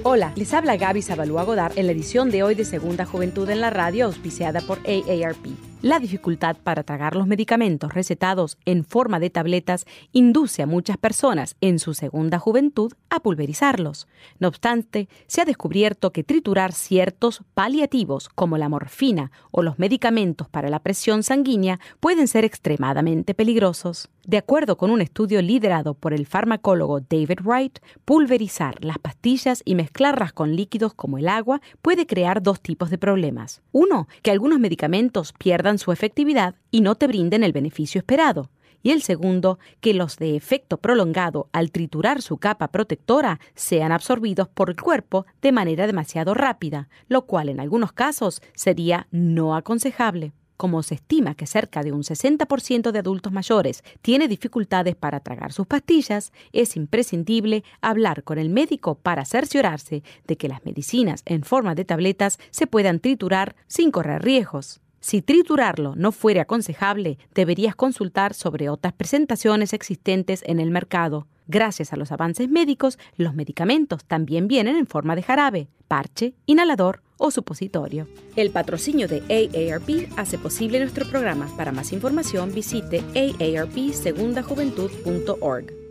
[0.02, 3.62] Hola, les habla Gaby Zabalúa Godard en la edición de hoy de Segunda Juventud en
[3.62, 5.73] la Radio, auspiciada por AARP.
[5.84, 11.58] La dificultad para tragar los medicamentos recetados en forma de tabletas induce a muchas personas
[11.60, 14.08] en su segunda juventud a pulverizarlos.
[14.40, 20.48] No obstante, se ha descubierto que triturar ciertos paliativos como la morfina o los medicamentos
[20.48, 24.08] para la presión sanguínea pueden ser extremadamente peligrosos.
[24.26, 29.76] De acuerdo con un estudio liderado por el farmacólogo David Wright, pulverizar las pastillas y
[29.76, 33.62] mezclarlas con líquidos como el agua puede crear dos tipos de problemas.
[33.74, 38.50] Uno, que algunos medicamentos pierdan su efectividad y no te brinden el beneficio esperado.
[38.82, 44.50] Y el segundo, que los de efecto prolongado al triturar su capa protectora sean absorbidos
[44.50, 50.34] por el cuerpo de manera demasiado rápida, lo cual en algunos casos sería no aconsejable.
[50.58, 55.52] Como se estima que cerca de un 60% de adultos mayores tiene dificultades para tragar
[55.52, 61.44] sus pastillas, es imprescindible hablar con el médico para cerciorarse de que las medicinas en
[61.44, 64.83] forma de tabletas se puedan triturar sin correr riesgos.
[65.04, 71.28] Si triturarlo no fuere aconsejable, deberías consultar sobre otras presentaciones existentes en el mercado.
[71.46, 77.02] Gracias a los avances médicos, los medicamentos también vienen en forma de jarabe, parche, inhalador
[77.18, 78.08] o supositorio.
[78.38, 81.50] El patrocinio de AARP hace posible nuestro programa.
[81.58, 85.83] Para más información visite aarpsegundajuventud.org.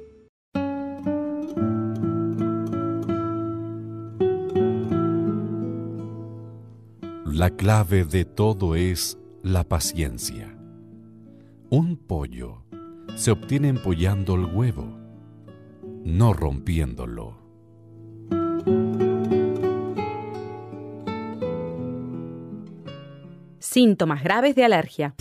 [7.32, 10.54] La clave de todo es la paciencia.
[11.70, 12.66] Un pollo
[13.16, 14.98] se obtiene empollando el huevo,
[16.04, 17.38] no rompiéndolo.
[23.60, 25.14] Síntomas graves de alergia.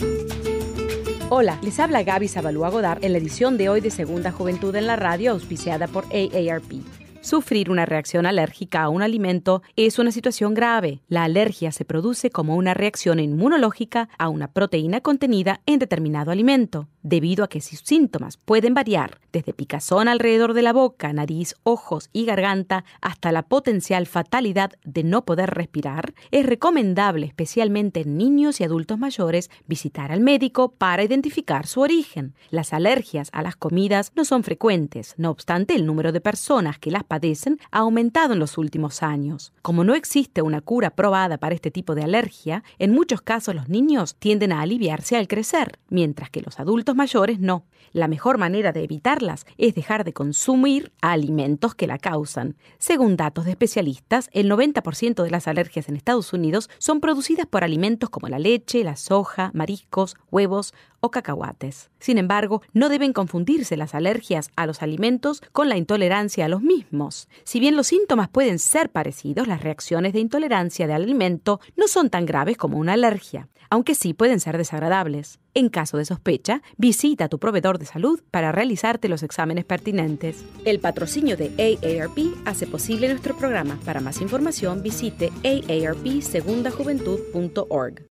[1.30, 4.86] Hola, les habla Gaby Zabalúa Godard en la edición de hoy de Segunda Juventud en
[4.86, 7.01] la Radio, auspiciada por AARP.
[7.22, 11.02] Sufrir una reacción alérgica a un alimento es una situación grave.
[11.06, 16.88] La alergia se produce como una reacción inmunológica a una proteína contenida en determinado alimento,
[17.02, 22.10] debido a que sus síntomas pueden variar desde picazón alrededor de la boca, nariz, ojos
[22.12, 26.14] y garganta hasta la potencial fatalidad de no poder respirar.
[26.30, 32.34] Es recomendable, especialmente en niños y adultos mayores, visitar al médico para identificar su origen.
[32.50, 36.90] Las alergias a las comidas no son frecuentes, no obstante el número de personas que
[36.90, 39.52] las padecen ha aumentado en los últimos años.
[39.62, 43.68] Como no existe una cura probada para este tipo de alergia, en muchos casos los
[43.68, 47.64] niños tienden a aliviarse al crecer, mientras que los adultos mayores no.
[47.92, 52.56] La mejor manera de evitarlas es dejar de consumir alimentos que la causan.
[52.78, 57.64] Según datos de especialistas, el 90% de las alergias en Estados Unidos son producidas por
[57.64, 61.90] alimentos como la leche, la soja, mariscos, huevos o cacahuates.
[61.98, 66.62] Sin embargo, no deben confundirse las alergias a los alimentos con la intolerancia a los
[66.62, 67.28] mismos.
[67.44, 72.08] Si bien los síntomas pueden ser parecidos, las reacciones de intolerancia de alimento no son
[72.08, 75.40] tan graves como una alergia, aunque sí pueden ser desagradables.
[75.54, 80.44] En caso de sospecha, visita a tu proveedor de salud para realizarte los exámenes pertinentes.
[80.66, 83.78] El patrocinio de AARP hace posible nuestro programa.
[83.82, 88.06] Para más información, visite aarpsegundajuventud.org.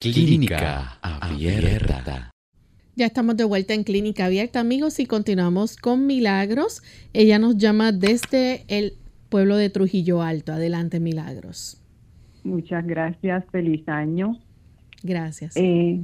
[0.00, 2.30] Clínica Abierta.
[2.96, 6.82] Ya estamos de vuelta en Clínica Abierta, amigos, y continuamos con Milagros.
[7.12, 8.94] Ella nos llama desde el
[9.28, 10.54] pueblo de Trujillo Alto.
[10.54, 11.78] Adelante, Milagros.
[12.42, 13.44] Muchas gracias.
[13.52, 14.38] Feliz año.
[15.04, 15.56] Gracias.
[15.56, 16.00] Eh,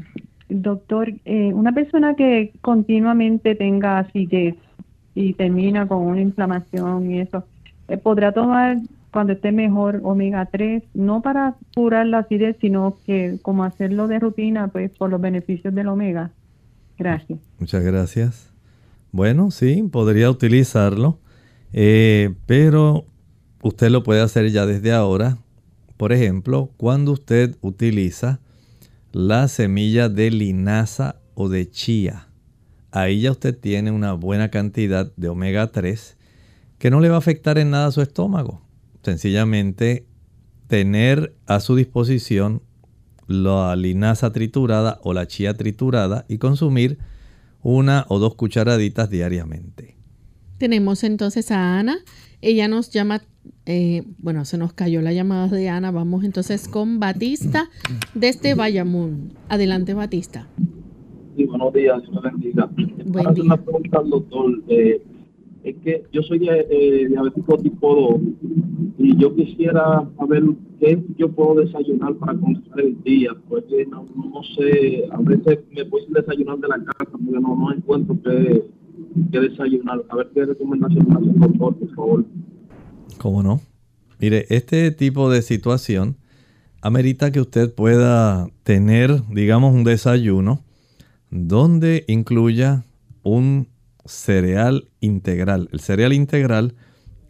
[0.49, 4.55] doctor, eh, una persona que continuamente tenga acidez
[5.15, 7.45] y termina con una inflamación y eso,
[7.89, 8.77] eh, ¿podrá tomar
[9.11, 14.19] cuando esté mejor omega 3, no para curar la acidez, sino que como hacerlo de
[14.21, 16.31] rutina, pues por los beneficios del omega.
[16.97, 17.41] Gracias.
[17.59, 18.53] Muchas gracias.
[19.11, 21.19] Bueno, sí, podría utilizarlo,
[21.73, 23.05] eh, pero
[23.63, 25.39] usted lo puede hacer ya desde ahora.
[25.97, 28.39] Por ejemplo, cuando usted utiliza
[29.13, 32.29] la semilla de linaza o de chía,
[32.91, 36.17] ahí ya usted tiene una buena cantidad de omega 3
[36.79, 38.63] que no le va a afectar en nada a su estómago
[39.03, 40.07] sencillamente
[40.67, 42.63] tener a su disposición
[43.27, 46.99] la linaza triturada o la chía triturada y consumir
[47.63, 49.97] una o dos cucharaditas diariamente.
[50.59, 51.99] Tenemos entonces a Ana.
[52.41, 53.23] Ella nos llama,
[53.71, 55.93] eh, bueno, se nos cayó la llamada de Ana.
[55.93, 57.71] Vamos entonces con Batista
[58.15, 59.35] desde Bayamón.
[59.49, 60.49] Adelante, Batista.
[61.37, 62.69] Sí, buenos días, Dios bendiga.
[63.07, 63.45] Buen día.
[63.45, 64.61] una pregunta al doctor.
[64.67, 65.01] Eh,
[65.63, 68.21] es que yo soy eh, diabético tipo 2
[68.99, 70.43] y yo quisiera saber
[70.81, 75.85] qué yo puedo desayunar para comenzar el día, porque no, no, sé, a veces me
[75.85, 78.65] puedo desayunar de la casa porque no, no encuentro qué,
[79.31, 80.03] qué desayunar.
[80.09, 82.25] A ver qué recomendación me hace el doctor, por favor.
[83.21, 83.61] ¿Cómo no?
[84.19, 86.17] Mire, este tipo de situación
[86.81, 90.65] amerita que usted pueda tener, digamos, un desayuno
[91.29, 92.83] donde incluya
[93.23, 93.69] un
[94.07, 95.69] cereal integral.
[95.71, 96.77] El cereal integral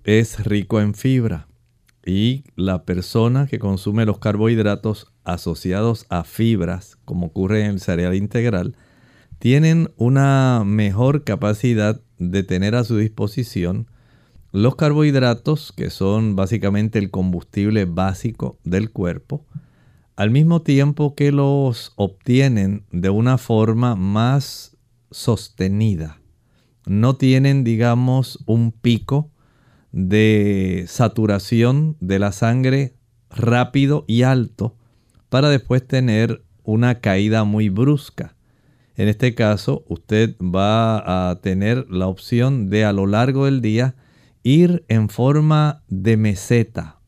[0.05, 1.49] es rico en fibra
[2.07, 8.14] y la persona que consume los carbohidratos asociados a fibras, como ocurre en el cereal
[8.14, 8.76] integral,
[9.41, 13.88] tienen una mejor capacidad de tener a su disposición
[14.53, 19.45] los carbohidratos, que son básicamente el combustible básico del cuerpo,
[20.17, 24.77] al mismo tiempo que los obtienen de una forma más
[25.11, 26.21] sostenida
[26.87, 29.31] no tienen, digamos, un pico
[29.93, 32.95] de saturación de la sangre
[33.31, 34.77] rápido y alto
[35.29, 38.35] para después tener una caída muy brusca.
[38.97, 43.95] En este caso, usted va a tener la opción de a lo largo del día
[44.43, 47.01] ir en forma de meseta,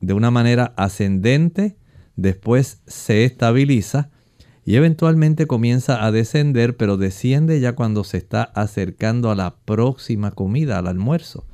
[0.00, 1.76] de una manera ascendente,
[2.16, 4.10] después se estabiliza
[4.64, 10.30] y eventualmente comienza a descender, pero desciende ya cuando se está acercando a la próxima
[10.30, 11.46] comida, al almuerzo.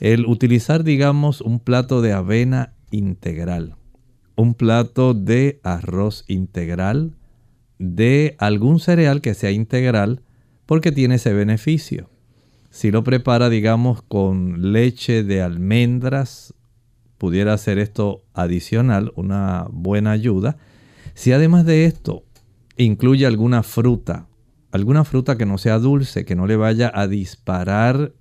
[0.00, 3.76] El utilizar, digamos, un plato de avena integral,
[4.36, 7.16] un plato de arroz integral,
[7.78, 10.22] de algún cereal que sea integral,
[10.66, 12.11] porque tiene ese beneficio.
[12.72, 16.54] Si lo prepara, digamos, con leche de almendras,
[17.18, 20.56] pudiera ser esto adicional, una buena ayuda.
[21.12, 22.24] Si además de esto
[22.78, 24.26] incluye alguna fruta,
[24.70, 28.14] alguna fruta que no sea dulce, que no le vaya a disparar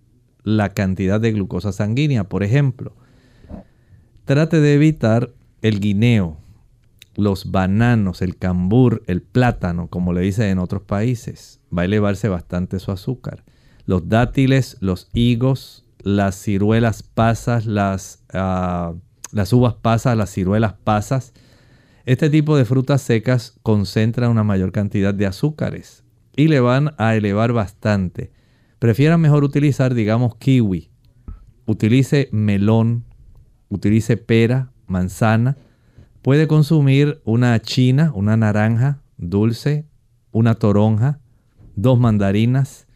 [0.43, 2.93] la cantidad de glucosa sanguínea, por ejemplo,
[4.25, 5.31] trate de evitar
[5.61, 6.35] el guineo,
[7.15, 11.61] los bananos, el cambur, el plátano, como le dicen en otros países.
[11.75, 13.45] Va a elevarse bastante su azúcar.
[13.91, 18.93] Los dátiles, los higos, las ciruelas pasas, las, ah,
[19.33, 21.33] las uvas pasas, las ciruelas pasas.
[22.05, 26.05] Este tipo de frutas secas concentran una mayor cantidad de azúcares
[26.37, 28.31] y le van a elevar bastante.
[28.79, 30.89] Prefieran mejor utilizar, digamos, kiwi.
[31.65, 33.03] Utilice melón,
[33.67, 35.57] utilice pera, manzana.
[36.21, 39.85] Puede consumir una china, una naranja dulce,
[40.31, 41.19] una toronja,
[41.75, 42.87] dos mandarinas,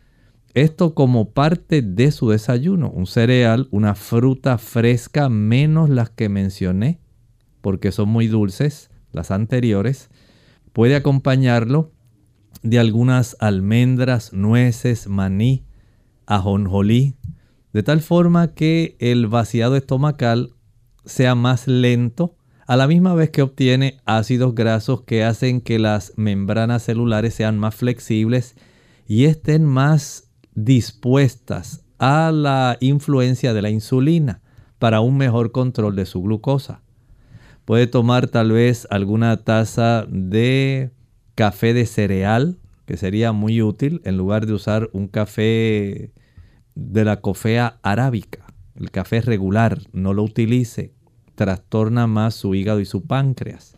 [0.56, 7.02] esto como parte de su desayuno, un cereal, una fruta fresca menos las que mencioné,
[7.62, 10.10] porque son muy dulces, las anteriores.
[10.72, 11.92] Puede acompañarlo
[12.64, 15.66] de algunas almendras, nueces, maní,
[16.26, 17.18] ajonjolí,
[17.74, 20.54] de tal forma que el vaciado estomacal
[21.04, 26.14] sea más lento, a la misma vez que obtiene ácidos grasos que hacen que las
[26.16, 28.56] membranas celulares sean más flexibles
[29.06, 30.25] y estén más
[30.56, 34.42] dispuestas a la influencia de la insulina
[34.80, 36.82] para un mejor control de su glucosa.
[37.66, 40.92] Puede tomar tal vez alguna taza de
[41.36, 46.14] café de cereal, que sería muy útil en lugar de usar un café
[46.76, 48.46] de la cofea arábica.
[48.76, 50.94] El café regular, no lo utilice,
[51.36, 53.75] trastorna más su hígado y su páncreas.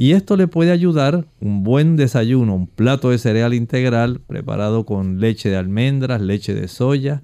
[0.00, 5.20] Y esto le puede ayudar un buen desayuno, un plato de cereal integral preparado con
[5.20, 7.22] leche de almendras, leche de soya,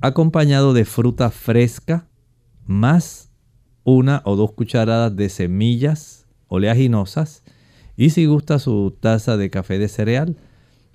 [0.00, 2.08] acompañado de fruta fresca,
[2.66, 3.30] más
[3.84, 7.44] una o dos cucharadas de semillas oleaginosas
[7.96, 10.36] y si gusta su taza de café de cereal.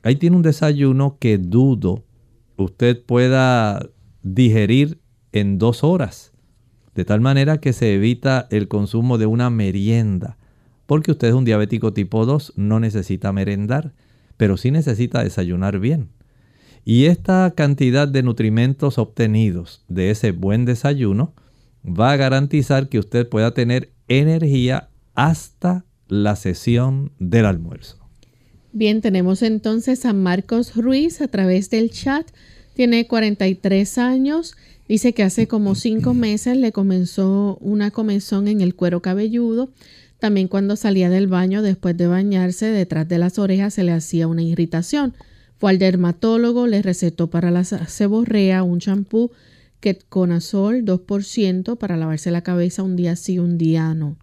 [0.04, 2.04] Ahí tiene un desayuno que dudo
[2.58, 3.80] usted pueda
[4.24, 5.00] digerir
[5.32, 6.34] en dos horas,
[6.96, 10.37] de tal manera que se evita el consumo de una merienda
[10.88, 13.94] porque usted es un diabético tipo 2, no necesita merendar,
[14.38, 16.10] pero sí necesita desayunar bien.
[16.84, 21.34] Y esta cantidad de nutrimentos obtenidos de ese buen desayuno
[21.86, 27.98] va a garantizar que usted pueda tener energía hasta la sesión del almuerzo.
[28.72, 32.28] Bien, tenemos entonces a Marcos Ruiz a través del chat.
[32.74, 34.56] Tiene 43 años.
[34.88, 39.72] Dice que hace como 5 meses le comenzó una comezón en el cuero cabelludo.
[40.20, 44.28] También cuando salía del baño después de bañarse, detrás de las orejas se le hacía
[44.28, 45.14] una irritación.
[45.58, 49.32] Fue al dermatólogo, le recetó para la seborrea un champú
[49.80, 54.18] Ketconazol 2% para lavarse la cabeza un día sí, un día no,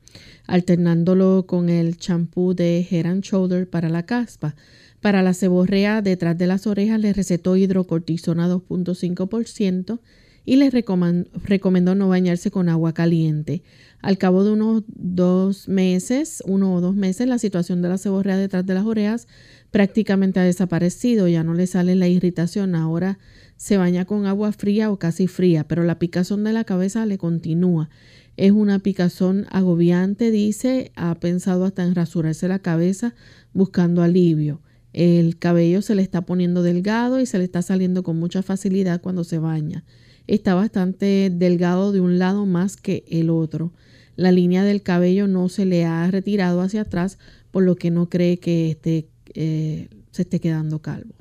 [0.46, 4.56] alternándolo con el champú de Head and Shoulder para la caspa.
[5.00, 10.00] Para la seborrea detrás de las orejas le recetó hidrocortisona 2.5%
[10.44, 13.62] y le recomendó no bañarse con agua caliente.
[14.00, 18.36] Al cabo de unos dos meses, uno o dos meses, la situación de la seborrea
[18.36, 19.26] detrás de las orejas
[19.70, 23.18] prácticamente ha desaparecido, ya no le sale la irritación, ahora
[23.56, 27.16] se baña con agua fría o casi fría, pero la picazón de la cabeza le
[27.16, 27.88] continúa.
[28.36, 33.14] Es una picazón agobiante, dice, ha pensado hasta en rasurarse la cabeza
[33.52, 34.60] buscando alivio.
[34.92, 39.00] El cabello se le está poniendo delgado y se le está saliendo con mucha facilidad
[39.00, 39.84] cuando se baña.
[40.26, 43.72] Está bastante delgado de un lado más que el otro.
[44.16, 47.18] La línea del cabello no se le ha retirado hacia atrás,
[47.50, 51.14] por lo que no cree que esté, eh, se esté quedando calvo.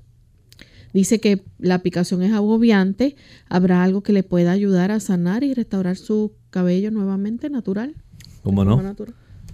[0.93, 3.15] Dice que la aplicación es agobiante.
[3.49, 7.95] ¿Habrá algo que le pueda ayudar a sanar y restaurar su cabello nuevamente natural?
[8.43, 8.95] ¿Cómo no?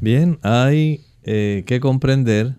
[0.02, 2.56] Bien, hay eh, que comprender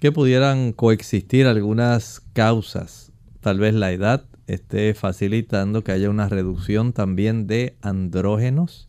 [0.00, 3.12] que pudieran coexistir algunas causas.
[3.40, 8.88] Tal vez la edad esté facilitando que haya una reducción también de andrógenos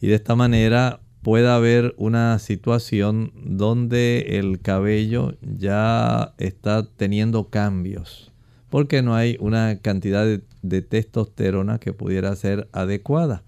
[0.00, 8.32] y de esta manera pueda haber una situación donde el cabello ya está teniendo cambios
[8.70, 13.42] porque no hay una cantidad de, testosterona que pudiera ser adecuada.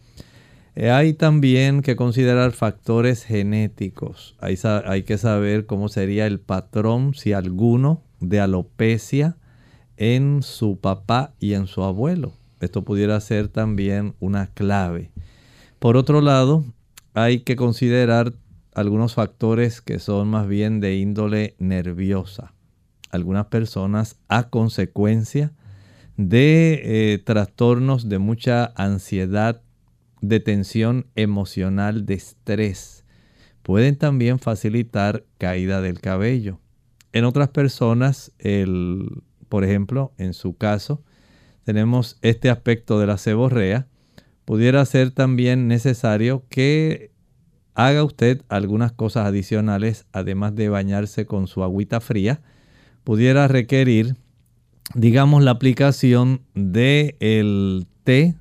[0.76, 4.36] Eh, hay también que considerar factores genéticos.
[4.40, 9.36] Hay, hay que saber cómo sería el patrón, si alguno, de alopecia
[9.98, 12.32] en su papá y en su abuelo.
[12.60, 15.10] Esto pudiera ser también una clave.
[15.78, 16.64] Por otro lado,
[17.14, 18.32] hay que considerar
[18.74, 22.54] algunos factores que son más bien de índole nerviosa.
[23.10, 25.52] Algunas personas a consecuencia
[26.16, 29.62] de eh, trastornos de mucha ansiedad
[30.20, 33.04] de tensión emocional, de estrés.
[33.62, 36.60] Pueden también facilitar caída del cabello.
[37.12, 41.02] En otras personas, el, por ejemplo, en su caso,
[41.64, 43.86] tenemos este aspecto de la ceborrea.
[44.44, 47.10] Pudiera ser también necesario que
[47.74, 52.40] haga usted algunas cosas adicionales, además de bañarse con su agüita fría.
[53.04, 54.16] Pudiera requerir,
[54.94, 58.36] digamos, la aplicación del el té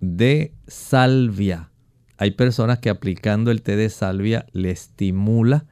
[0.00, 1.70] de salvia.
[2.18, 5.66] Hay personas que aplicando el té de salvia le estimula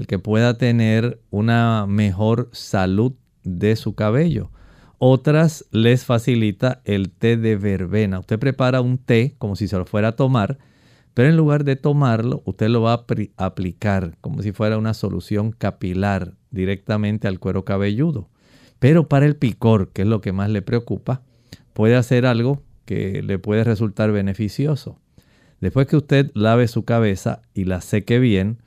[0.00, 3.12] el que pueda tener una mejor salud
[3.44, 4.50] de su cabello.
[4.98, 8.20] Otras les facilita el té de verbena.
[8.20, 10.58] Usted prepara un té como si se lo fuera a tomar,
[11.14, 15.52] pero en lugar de tomarlo, usted lo va a aplicar como si fuera una solución
[15.52, 18.28] capilar directamente al cuero cabelludo.
[18.78, 21.22] Pero para el picor, que es lo que más le preocupa,
[21.72, 24.98] puede hacer algo que le puede resultar beneficioso.
[25.60, 28.58] Después que usted lave su cabeza y la seque bien,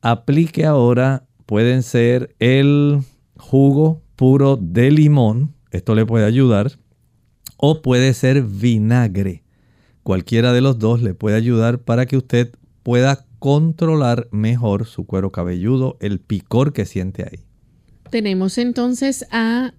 [0.00, 3.00] aplique ahora, pueden ser el
[3.36, 6.78] jugo puro de limón, esto le puede ayudar,
[7.56, 9.42] o puede ser vinagre.
[10.02, 12.52] Cualquiera de los dos le puede ayudar para que usted
[12.82, 17.40] pueda controlar mejor su cuero cabelludo, el picor que siente ahí.
[18.10, 19.74] Tenemos entonces a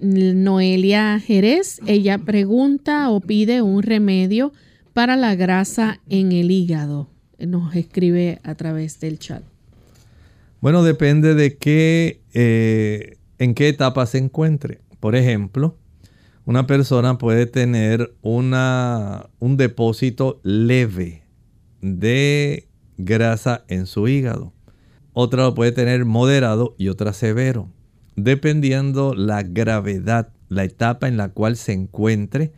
[0.00, 4.52] Noelia Jerez, ella pregunta o pide un remedio
[4.92, 7.10] para la grasa en el hígado.
[7.38, 9.42] Nos escribe a través del chat.
[10.60, 14.80] Bueno, depende de qué, eh, en qué etapa se encuentre.
[15.00, 15.76] Por ejemplo,
[16.44, 21.22] una persona puede tener una, un depósito leve
[21.80, 24.52] de grasa en su hígado.
[25.12, 27.70] Otra lo puede tener moderado y otra severo
[28.16, 32.52] dependiendo la gravedad, la etapa en la cual se encuentre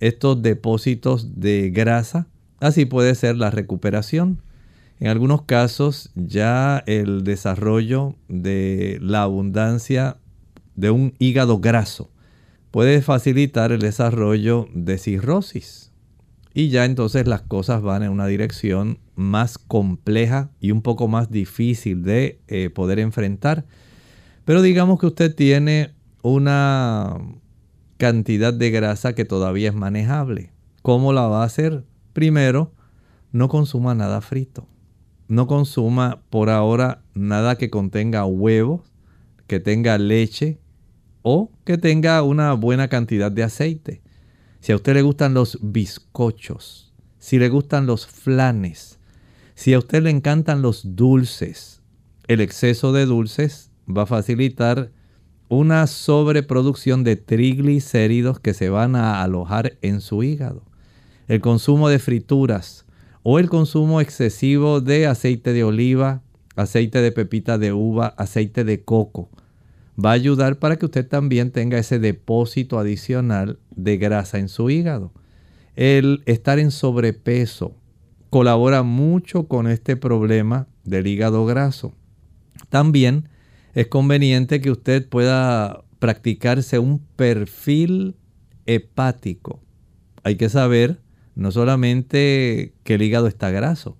[0.00, 2.28] estos depósitos de grasa.
[2.60, 4.42] Así puede ser la recuperación.
[5.00, 10.16] En algunos casos ya el desarrollo de la abundancia
[10.74, 12.10] de un hígado graso
[12.70, 15.92] puede facilitar el desarrollo de cirrosis.
[16.52, 21.30] Y ya entonces las cosas van en una dirección más compleja y un poco más
[21.30, 23.64] difícil de eh, poder enfrentar.
[24.44, 27.16] Pero digamos que usted tiene una
[27.98, 30.52] cantidad de grasa que todavía es manejable.
[30.82, 31.84] ¿Cómo la va a hacer?
[32.12, 32.72] Primero,
[33.30, 34.66] no consuma nada frito.
[35.28, 38.80] No consuma por ahora nada que contenga huevos,
[39.46, 40.58] que tenga leche
[41.22, 44.02] o que tenga una buena cantidad de aceite.
[44.60, 48.98] Si a usted le gustan los bizcochos, si le gustan los flanes,
[49.54, 51.82] si a usted le encantan los dulces,
[52.26, 54.92] el exceso de dulces va a facilitar
[55.48, 60.62] una sobreproducción de triglicéridos que se van a alojar en su hígado.
[61.26, 62.86] El consumo de frituras
[63.30, 66.22] o el consumo excesivo de aceite de oliva,
[66.56, 69.28] aceite de pepita de uva, aceite de coco,
[70.02, 74.70] va a ayudar para que usted también tenga ese depósito adicional de grasa en su
[74.70, 75.12] hígado.
[75.76, 77.76] El estar en sobrepeso
[78.30, 81.92] colabora mucho con este problema del hígado graso.
[82.70, 83.28] También
[83.74, 88.16] es conveniente que usted pueda practicarse un perfil
[88.64, 89.60] hepático.
[90.22, 90.98] Hay que saber
[91.38, 93.96] no solamente que el hígado está graso,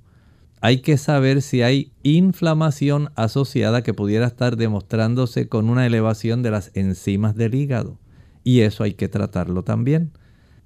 [0.61, 6.51] hay que saber si hay inflamación asociada que pudiera estar demostrándose con una elevación de
[6.51, 7.99] las enzimas del hígado.
[8.45, 10.11] Y eso hay que tratarlo también.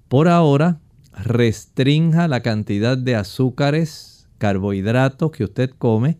[0.08, 0.80] Por ahora,
[1.12, 6.18] restrinja la cantidad de azúcares, carbohidratos que usted come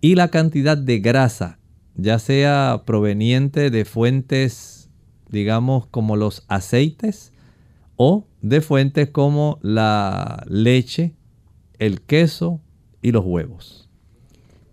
[0.00, 1.58] y la cantidad de grasa
[1.96, 4.90] ya sea proveniente de fuentes,
[5.28, 7.32] digamos, como los aceites,
[7.96, 11.14] o de fuentes como la leche,
[11.78, 12.60] el queso
[13.02, 13.84] y los huevos.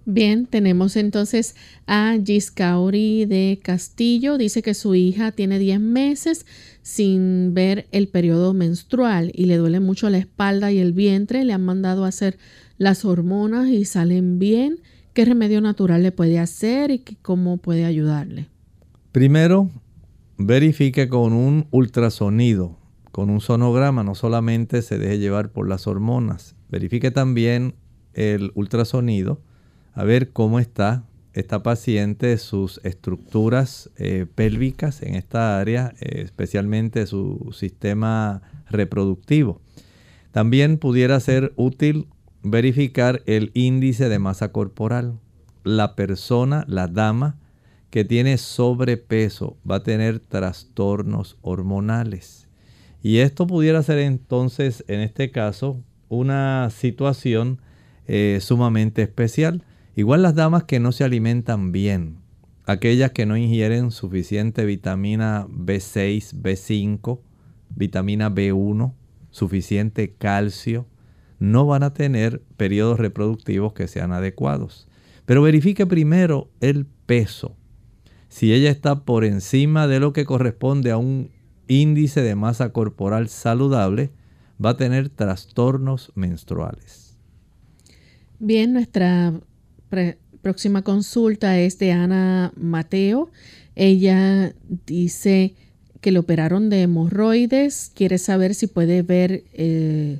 [0.05, 1.55] Bien, tenemos entonces
[1.86, 4.38] a Giscauri de Castillo.
[4.38, 6.47] Dice que su hija tiene 10 meses
[6.82, 11.45] sin ver el periodo menstrual y le duele mucho la espalda y el vientre.
[11.45, 12.39] Le han mandado a hacer
[12.80, 14.80] las hormonas y salen bien
[15.13, 18.47] qué remedio natural le puede hacer y cómo puede ayudarle.
[19.11, 19.69] Primero,
[20.38, 22.78] verifique con un ultrasonido,
[23.12, 27.76] con un sonograma, no solamente se deje llevar por las hormonas, verifique también
[28.14, 29.41] el ultrasonido,
[29.93, 31.03] a ver cómo está
[31.34, 39.62] esta paciente, sus estructuras eh, pélvicas en esta área, eh, especialmente su sistema reproductivo.
[40.32, 42.07] También pudiera ser útil
[42.43, 45.20] verificar el índice de masa corporal.
[45.64, 47.38] La persona, la dama
[47.89, 52.47] que tiene sobrepeso va a tener trastornos hormonales.
[53.01, 57.59] Y esto pudiera ser entonces, en este caso, una situación
[58.07, 59.63] eh, sumamente especial.
[59.95, 62.17] Igual las damas que no se alimentan bien,
[62.65, 67.19] aquellas que no ingieren suficiente vitamina B6, B5,
[67.75, 68.93] vitamina B1,
[69.31, 70.85] suficiente calcio,
[71.39, 74.87] no van a tener periodos reproductivos que sean adecuados.
[75.25, 77.55] Pero verifique primero el peso.
[78.29, 81.31] Si ella está por encima de lo que corresponde a un
[81.72, 84.11] índice de masa corporal saludable,
[84.63, 87.17] va a tener trastornos menstruales.
[88.39, 89.34] Bien, nuestra
[90.41, 93.32] próxima consulta es de Ana Mateo.
[93.76, 94.53] Ella
[94.86, 95.55] dice
[96.01, 100.19] que le operaron de hemorroides, quiere saber si puede ver, eh,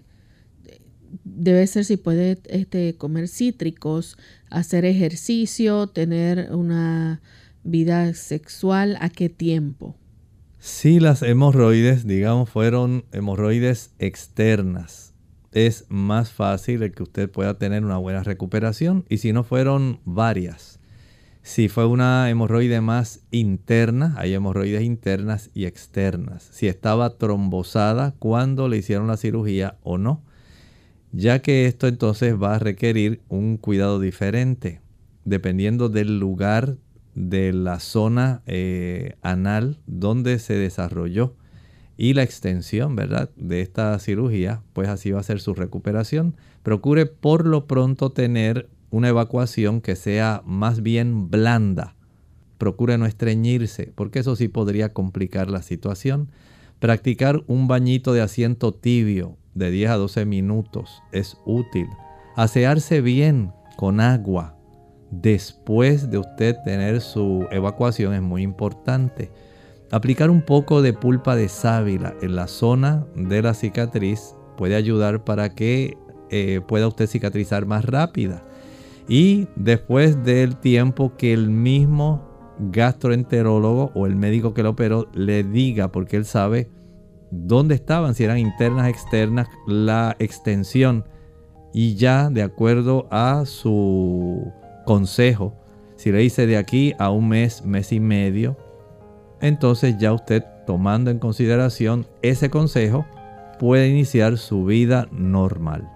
[1.24, 4.18] debe ser si puede este, comer cítricos,
[4.49, 7.22] hacer ejercicio, tener una
[7.64, 9.95] vida sexual, a qué tiempo.
[10.64, 15.16] Si las hemorroides, digamos, fueron hemorroides externas,
[15.51, 19.03] es más fácil que usted pueda tener una buena recuperación.
[19.09, 20.80] Y si no fueron varias,
[21.41, 26.47] si fue una hemorroide más interna, hay hemorroides internas y externas.
[26.51, 30.22] Si estaba trombosada cuando le hicieron la cirugía o no.
[31.12, 34.80] Ya que esto entonces va a requerir un cuidado diferente,
[35.26, 36.78] dependiendo del lugar
[37.22, 41.36] de la zona eh, anal donde se desarrolló
[41.95, 43.30] y la extensión, ¿verdad?
[43.36, 46.36] De esta cirugía, pues así va a ser su recuperación.
[46.63, 51.95] Procure por lo pronto tener una evacuación que sea más bien blanda.
[52.57, 56.30] Procure no estreñirse, porque eso sí podría complicar la situación.
[56.80, 61.88] Practicar un bañito de asiento tibio de 10 a 12 minutos es útil.
[62.36, 64.57] Asearse bien con agua
[65.12, 69.32] después de usted tener su evacuación es muy importante.
[69.91, 75.26] Aplicar un poco de pulpa de sábila en la zona de la cicatriz puede ayudar
[75.26, 75.97] para que
[76.30, 78.43] eh, pueda usted cicatrizar más rápida.
[79.07, 82.30] Y después del tiempo que el mismo
[82.72, 86.70] gastroenterólogo o el médico que lo operó le diga, porque él sabe
[87.32, 91.03] dónde estaban, si eran internas, externas, la extensión.
[91.74, 94.53] Y ya de acuerdo a su
[94.86, 95.53] consejo,
[95.95, 98.57] si le dice de aquí a un mes, mes y medio,
[99.41, 103.05] entonces ya usted tomando en consideración ese consejo
[103.59, 105.89] puede iniciar su vida normal.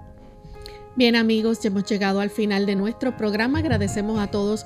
[0.95, 3.59] Bien amigos, ya hemos llegado al final de nuestro programa.
[3.59, 4.65] Agradecemos a todos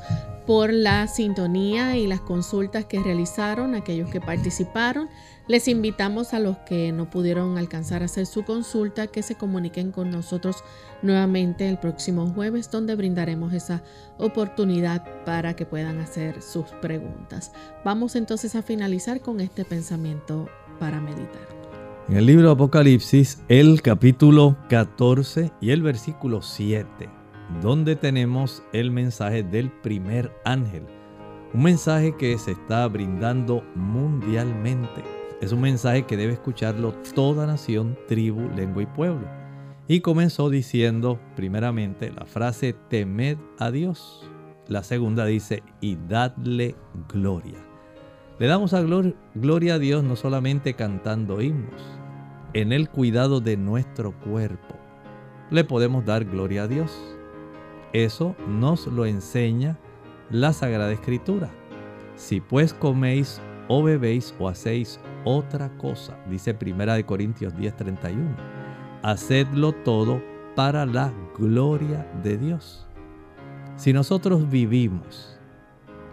[0.49, 5.07] por la sintonía y las consultas que realizaron, aquellos que participaron.
[5.47, 9.91] Les invitamos a los que no pudieron alcanzar a hacer su consulta que se comuniquen
[9.91, 10.63] con nosotros
[11.03, 13.83] nuevamente el próximo jueves donde brindaremos esa
[14.17, 17.51] oportunidad para que puedan hacer sus preguntas.
[17.85, 21.47] Vamos entonces a finalizar con este pensamiento para meditar.
[22.07, 27.18] En el libro Apocalipsis, el capítulo 14 y el versículo 7,
[27.61, 30.83] donde tenemos el mensaje del primer ángel.
[31.53, 35.03] Un mensaje que se está brindando mundialmente
[35.41, 39.25] es un mensaje que debe escucharlo toda nación, tribu, lengua y pueblo.
[39.87, 44.29] Y comenzó diciendo primeramente la frase temed a Dios.
[44.67, 46.75] La segunda dice y dadle
[47.11, 47.57] gloria.
[48.37, 48.75] Le damos
[49.33, 51.81] gloria a Dios no solamente cantando himnos,
[52.53, 54.75] en el cuidado de nuestro cuerpo.
[55.49, 57.18] Le podemos dar gloria a Dios.
[57.93, 59.77] Eso nos lo enseña
[60.29, 61.49] la Sagrada Escritura.
[62.15, 68.35] Si pues coméis o bebéis o hacéis otra cosa, dice Primera de Corintios 10:31.
[69.01, 70.21] Hacedlo todo
[70.55, 72.85] para la gloria de Dios.
[73.75, 75.39] Si nosotros vivimos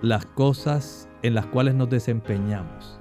[0.01, 3.01] las cosas en las cuales nos desempeñamos,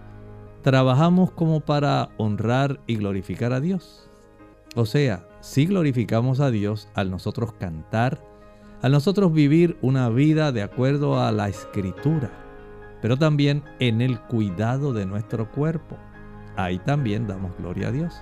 [0.63, 4.09] trabajamos como para honrar y glorificar a Dios.
[4.75, 8.19] O sea, si glorificamos a Dios al nosotros cantar,
[8.85, 12.29] al nosotros vivir una vida de acuerdo a la escritura,
[13.01, 15.97] pero también en el cuidado de nuestro cuerpo.
[16.55, 18.13] Ahí también damos gloria a Dios.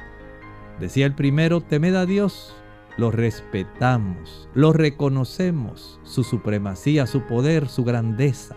[0.80, 2.56] Decía el primero, temed a Dios,
[2.96, 8.56] lo respetamos, lo reconocemos, su supremacía, su poder, su grandeza.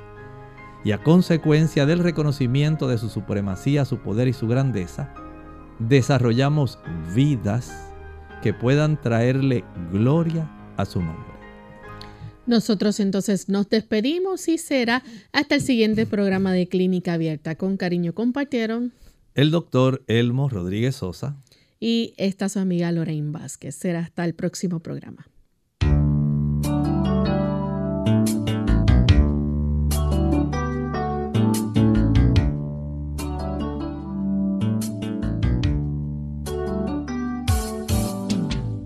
[0.84, 5.12] Y a consecuencia del reconocimiento de su supremacía, su poder y su grandeza,
[5.80, 6.78] desarrollamos
[7.16, 7.92] vidas
[8.44, 11.36] que puedan traerle gloria a su nombre.
[12.47, 17.57] Nosotros entonces nos despedimos y será hasta el siguiente programa de Clínica Abierta.
[17.57, 18.92] Con cariño compartieron
[19.34, 21.36] el doctor Elmo Rodríguez Sosa
[21.80, 23.74] y esta su amiga Lorraine Vázquez.
[23.74, 25.26] Será hasta el próximo programa.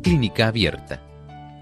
[0.02, 1.09] Clínica Abierta.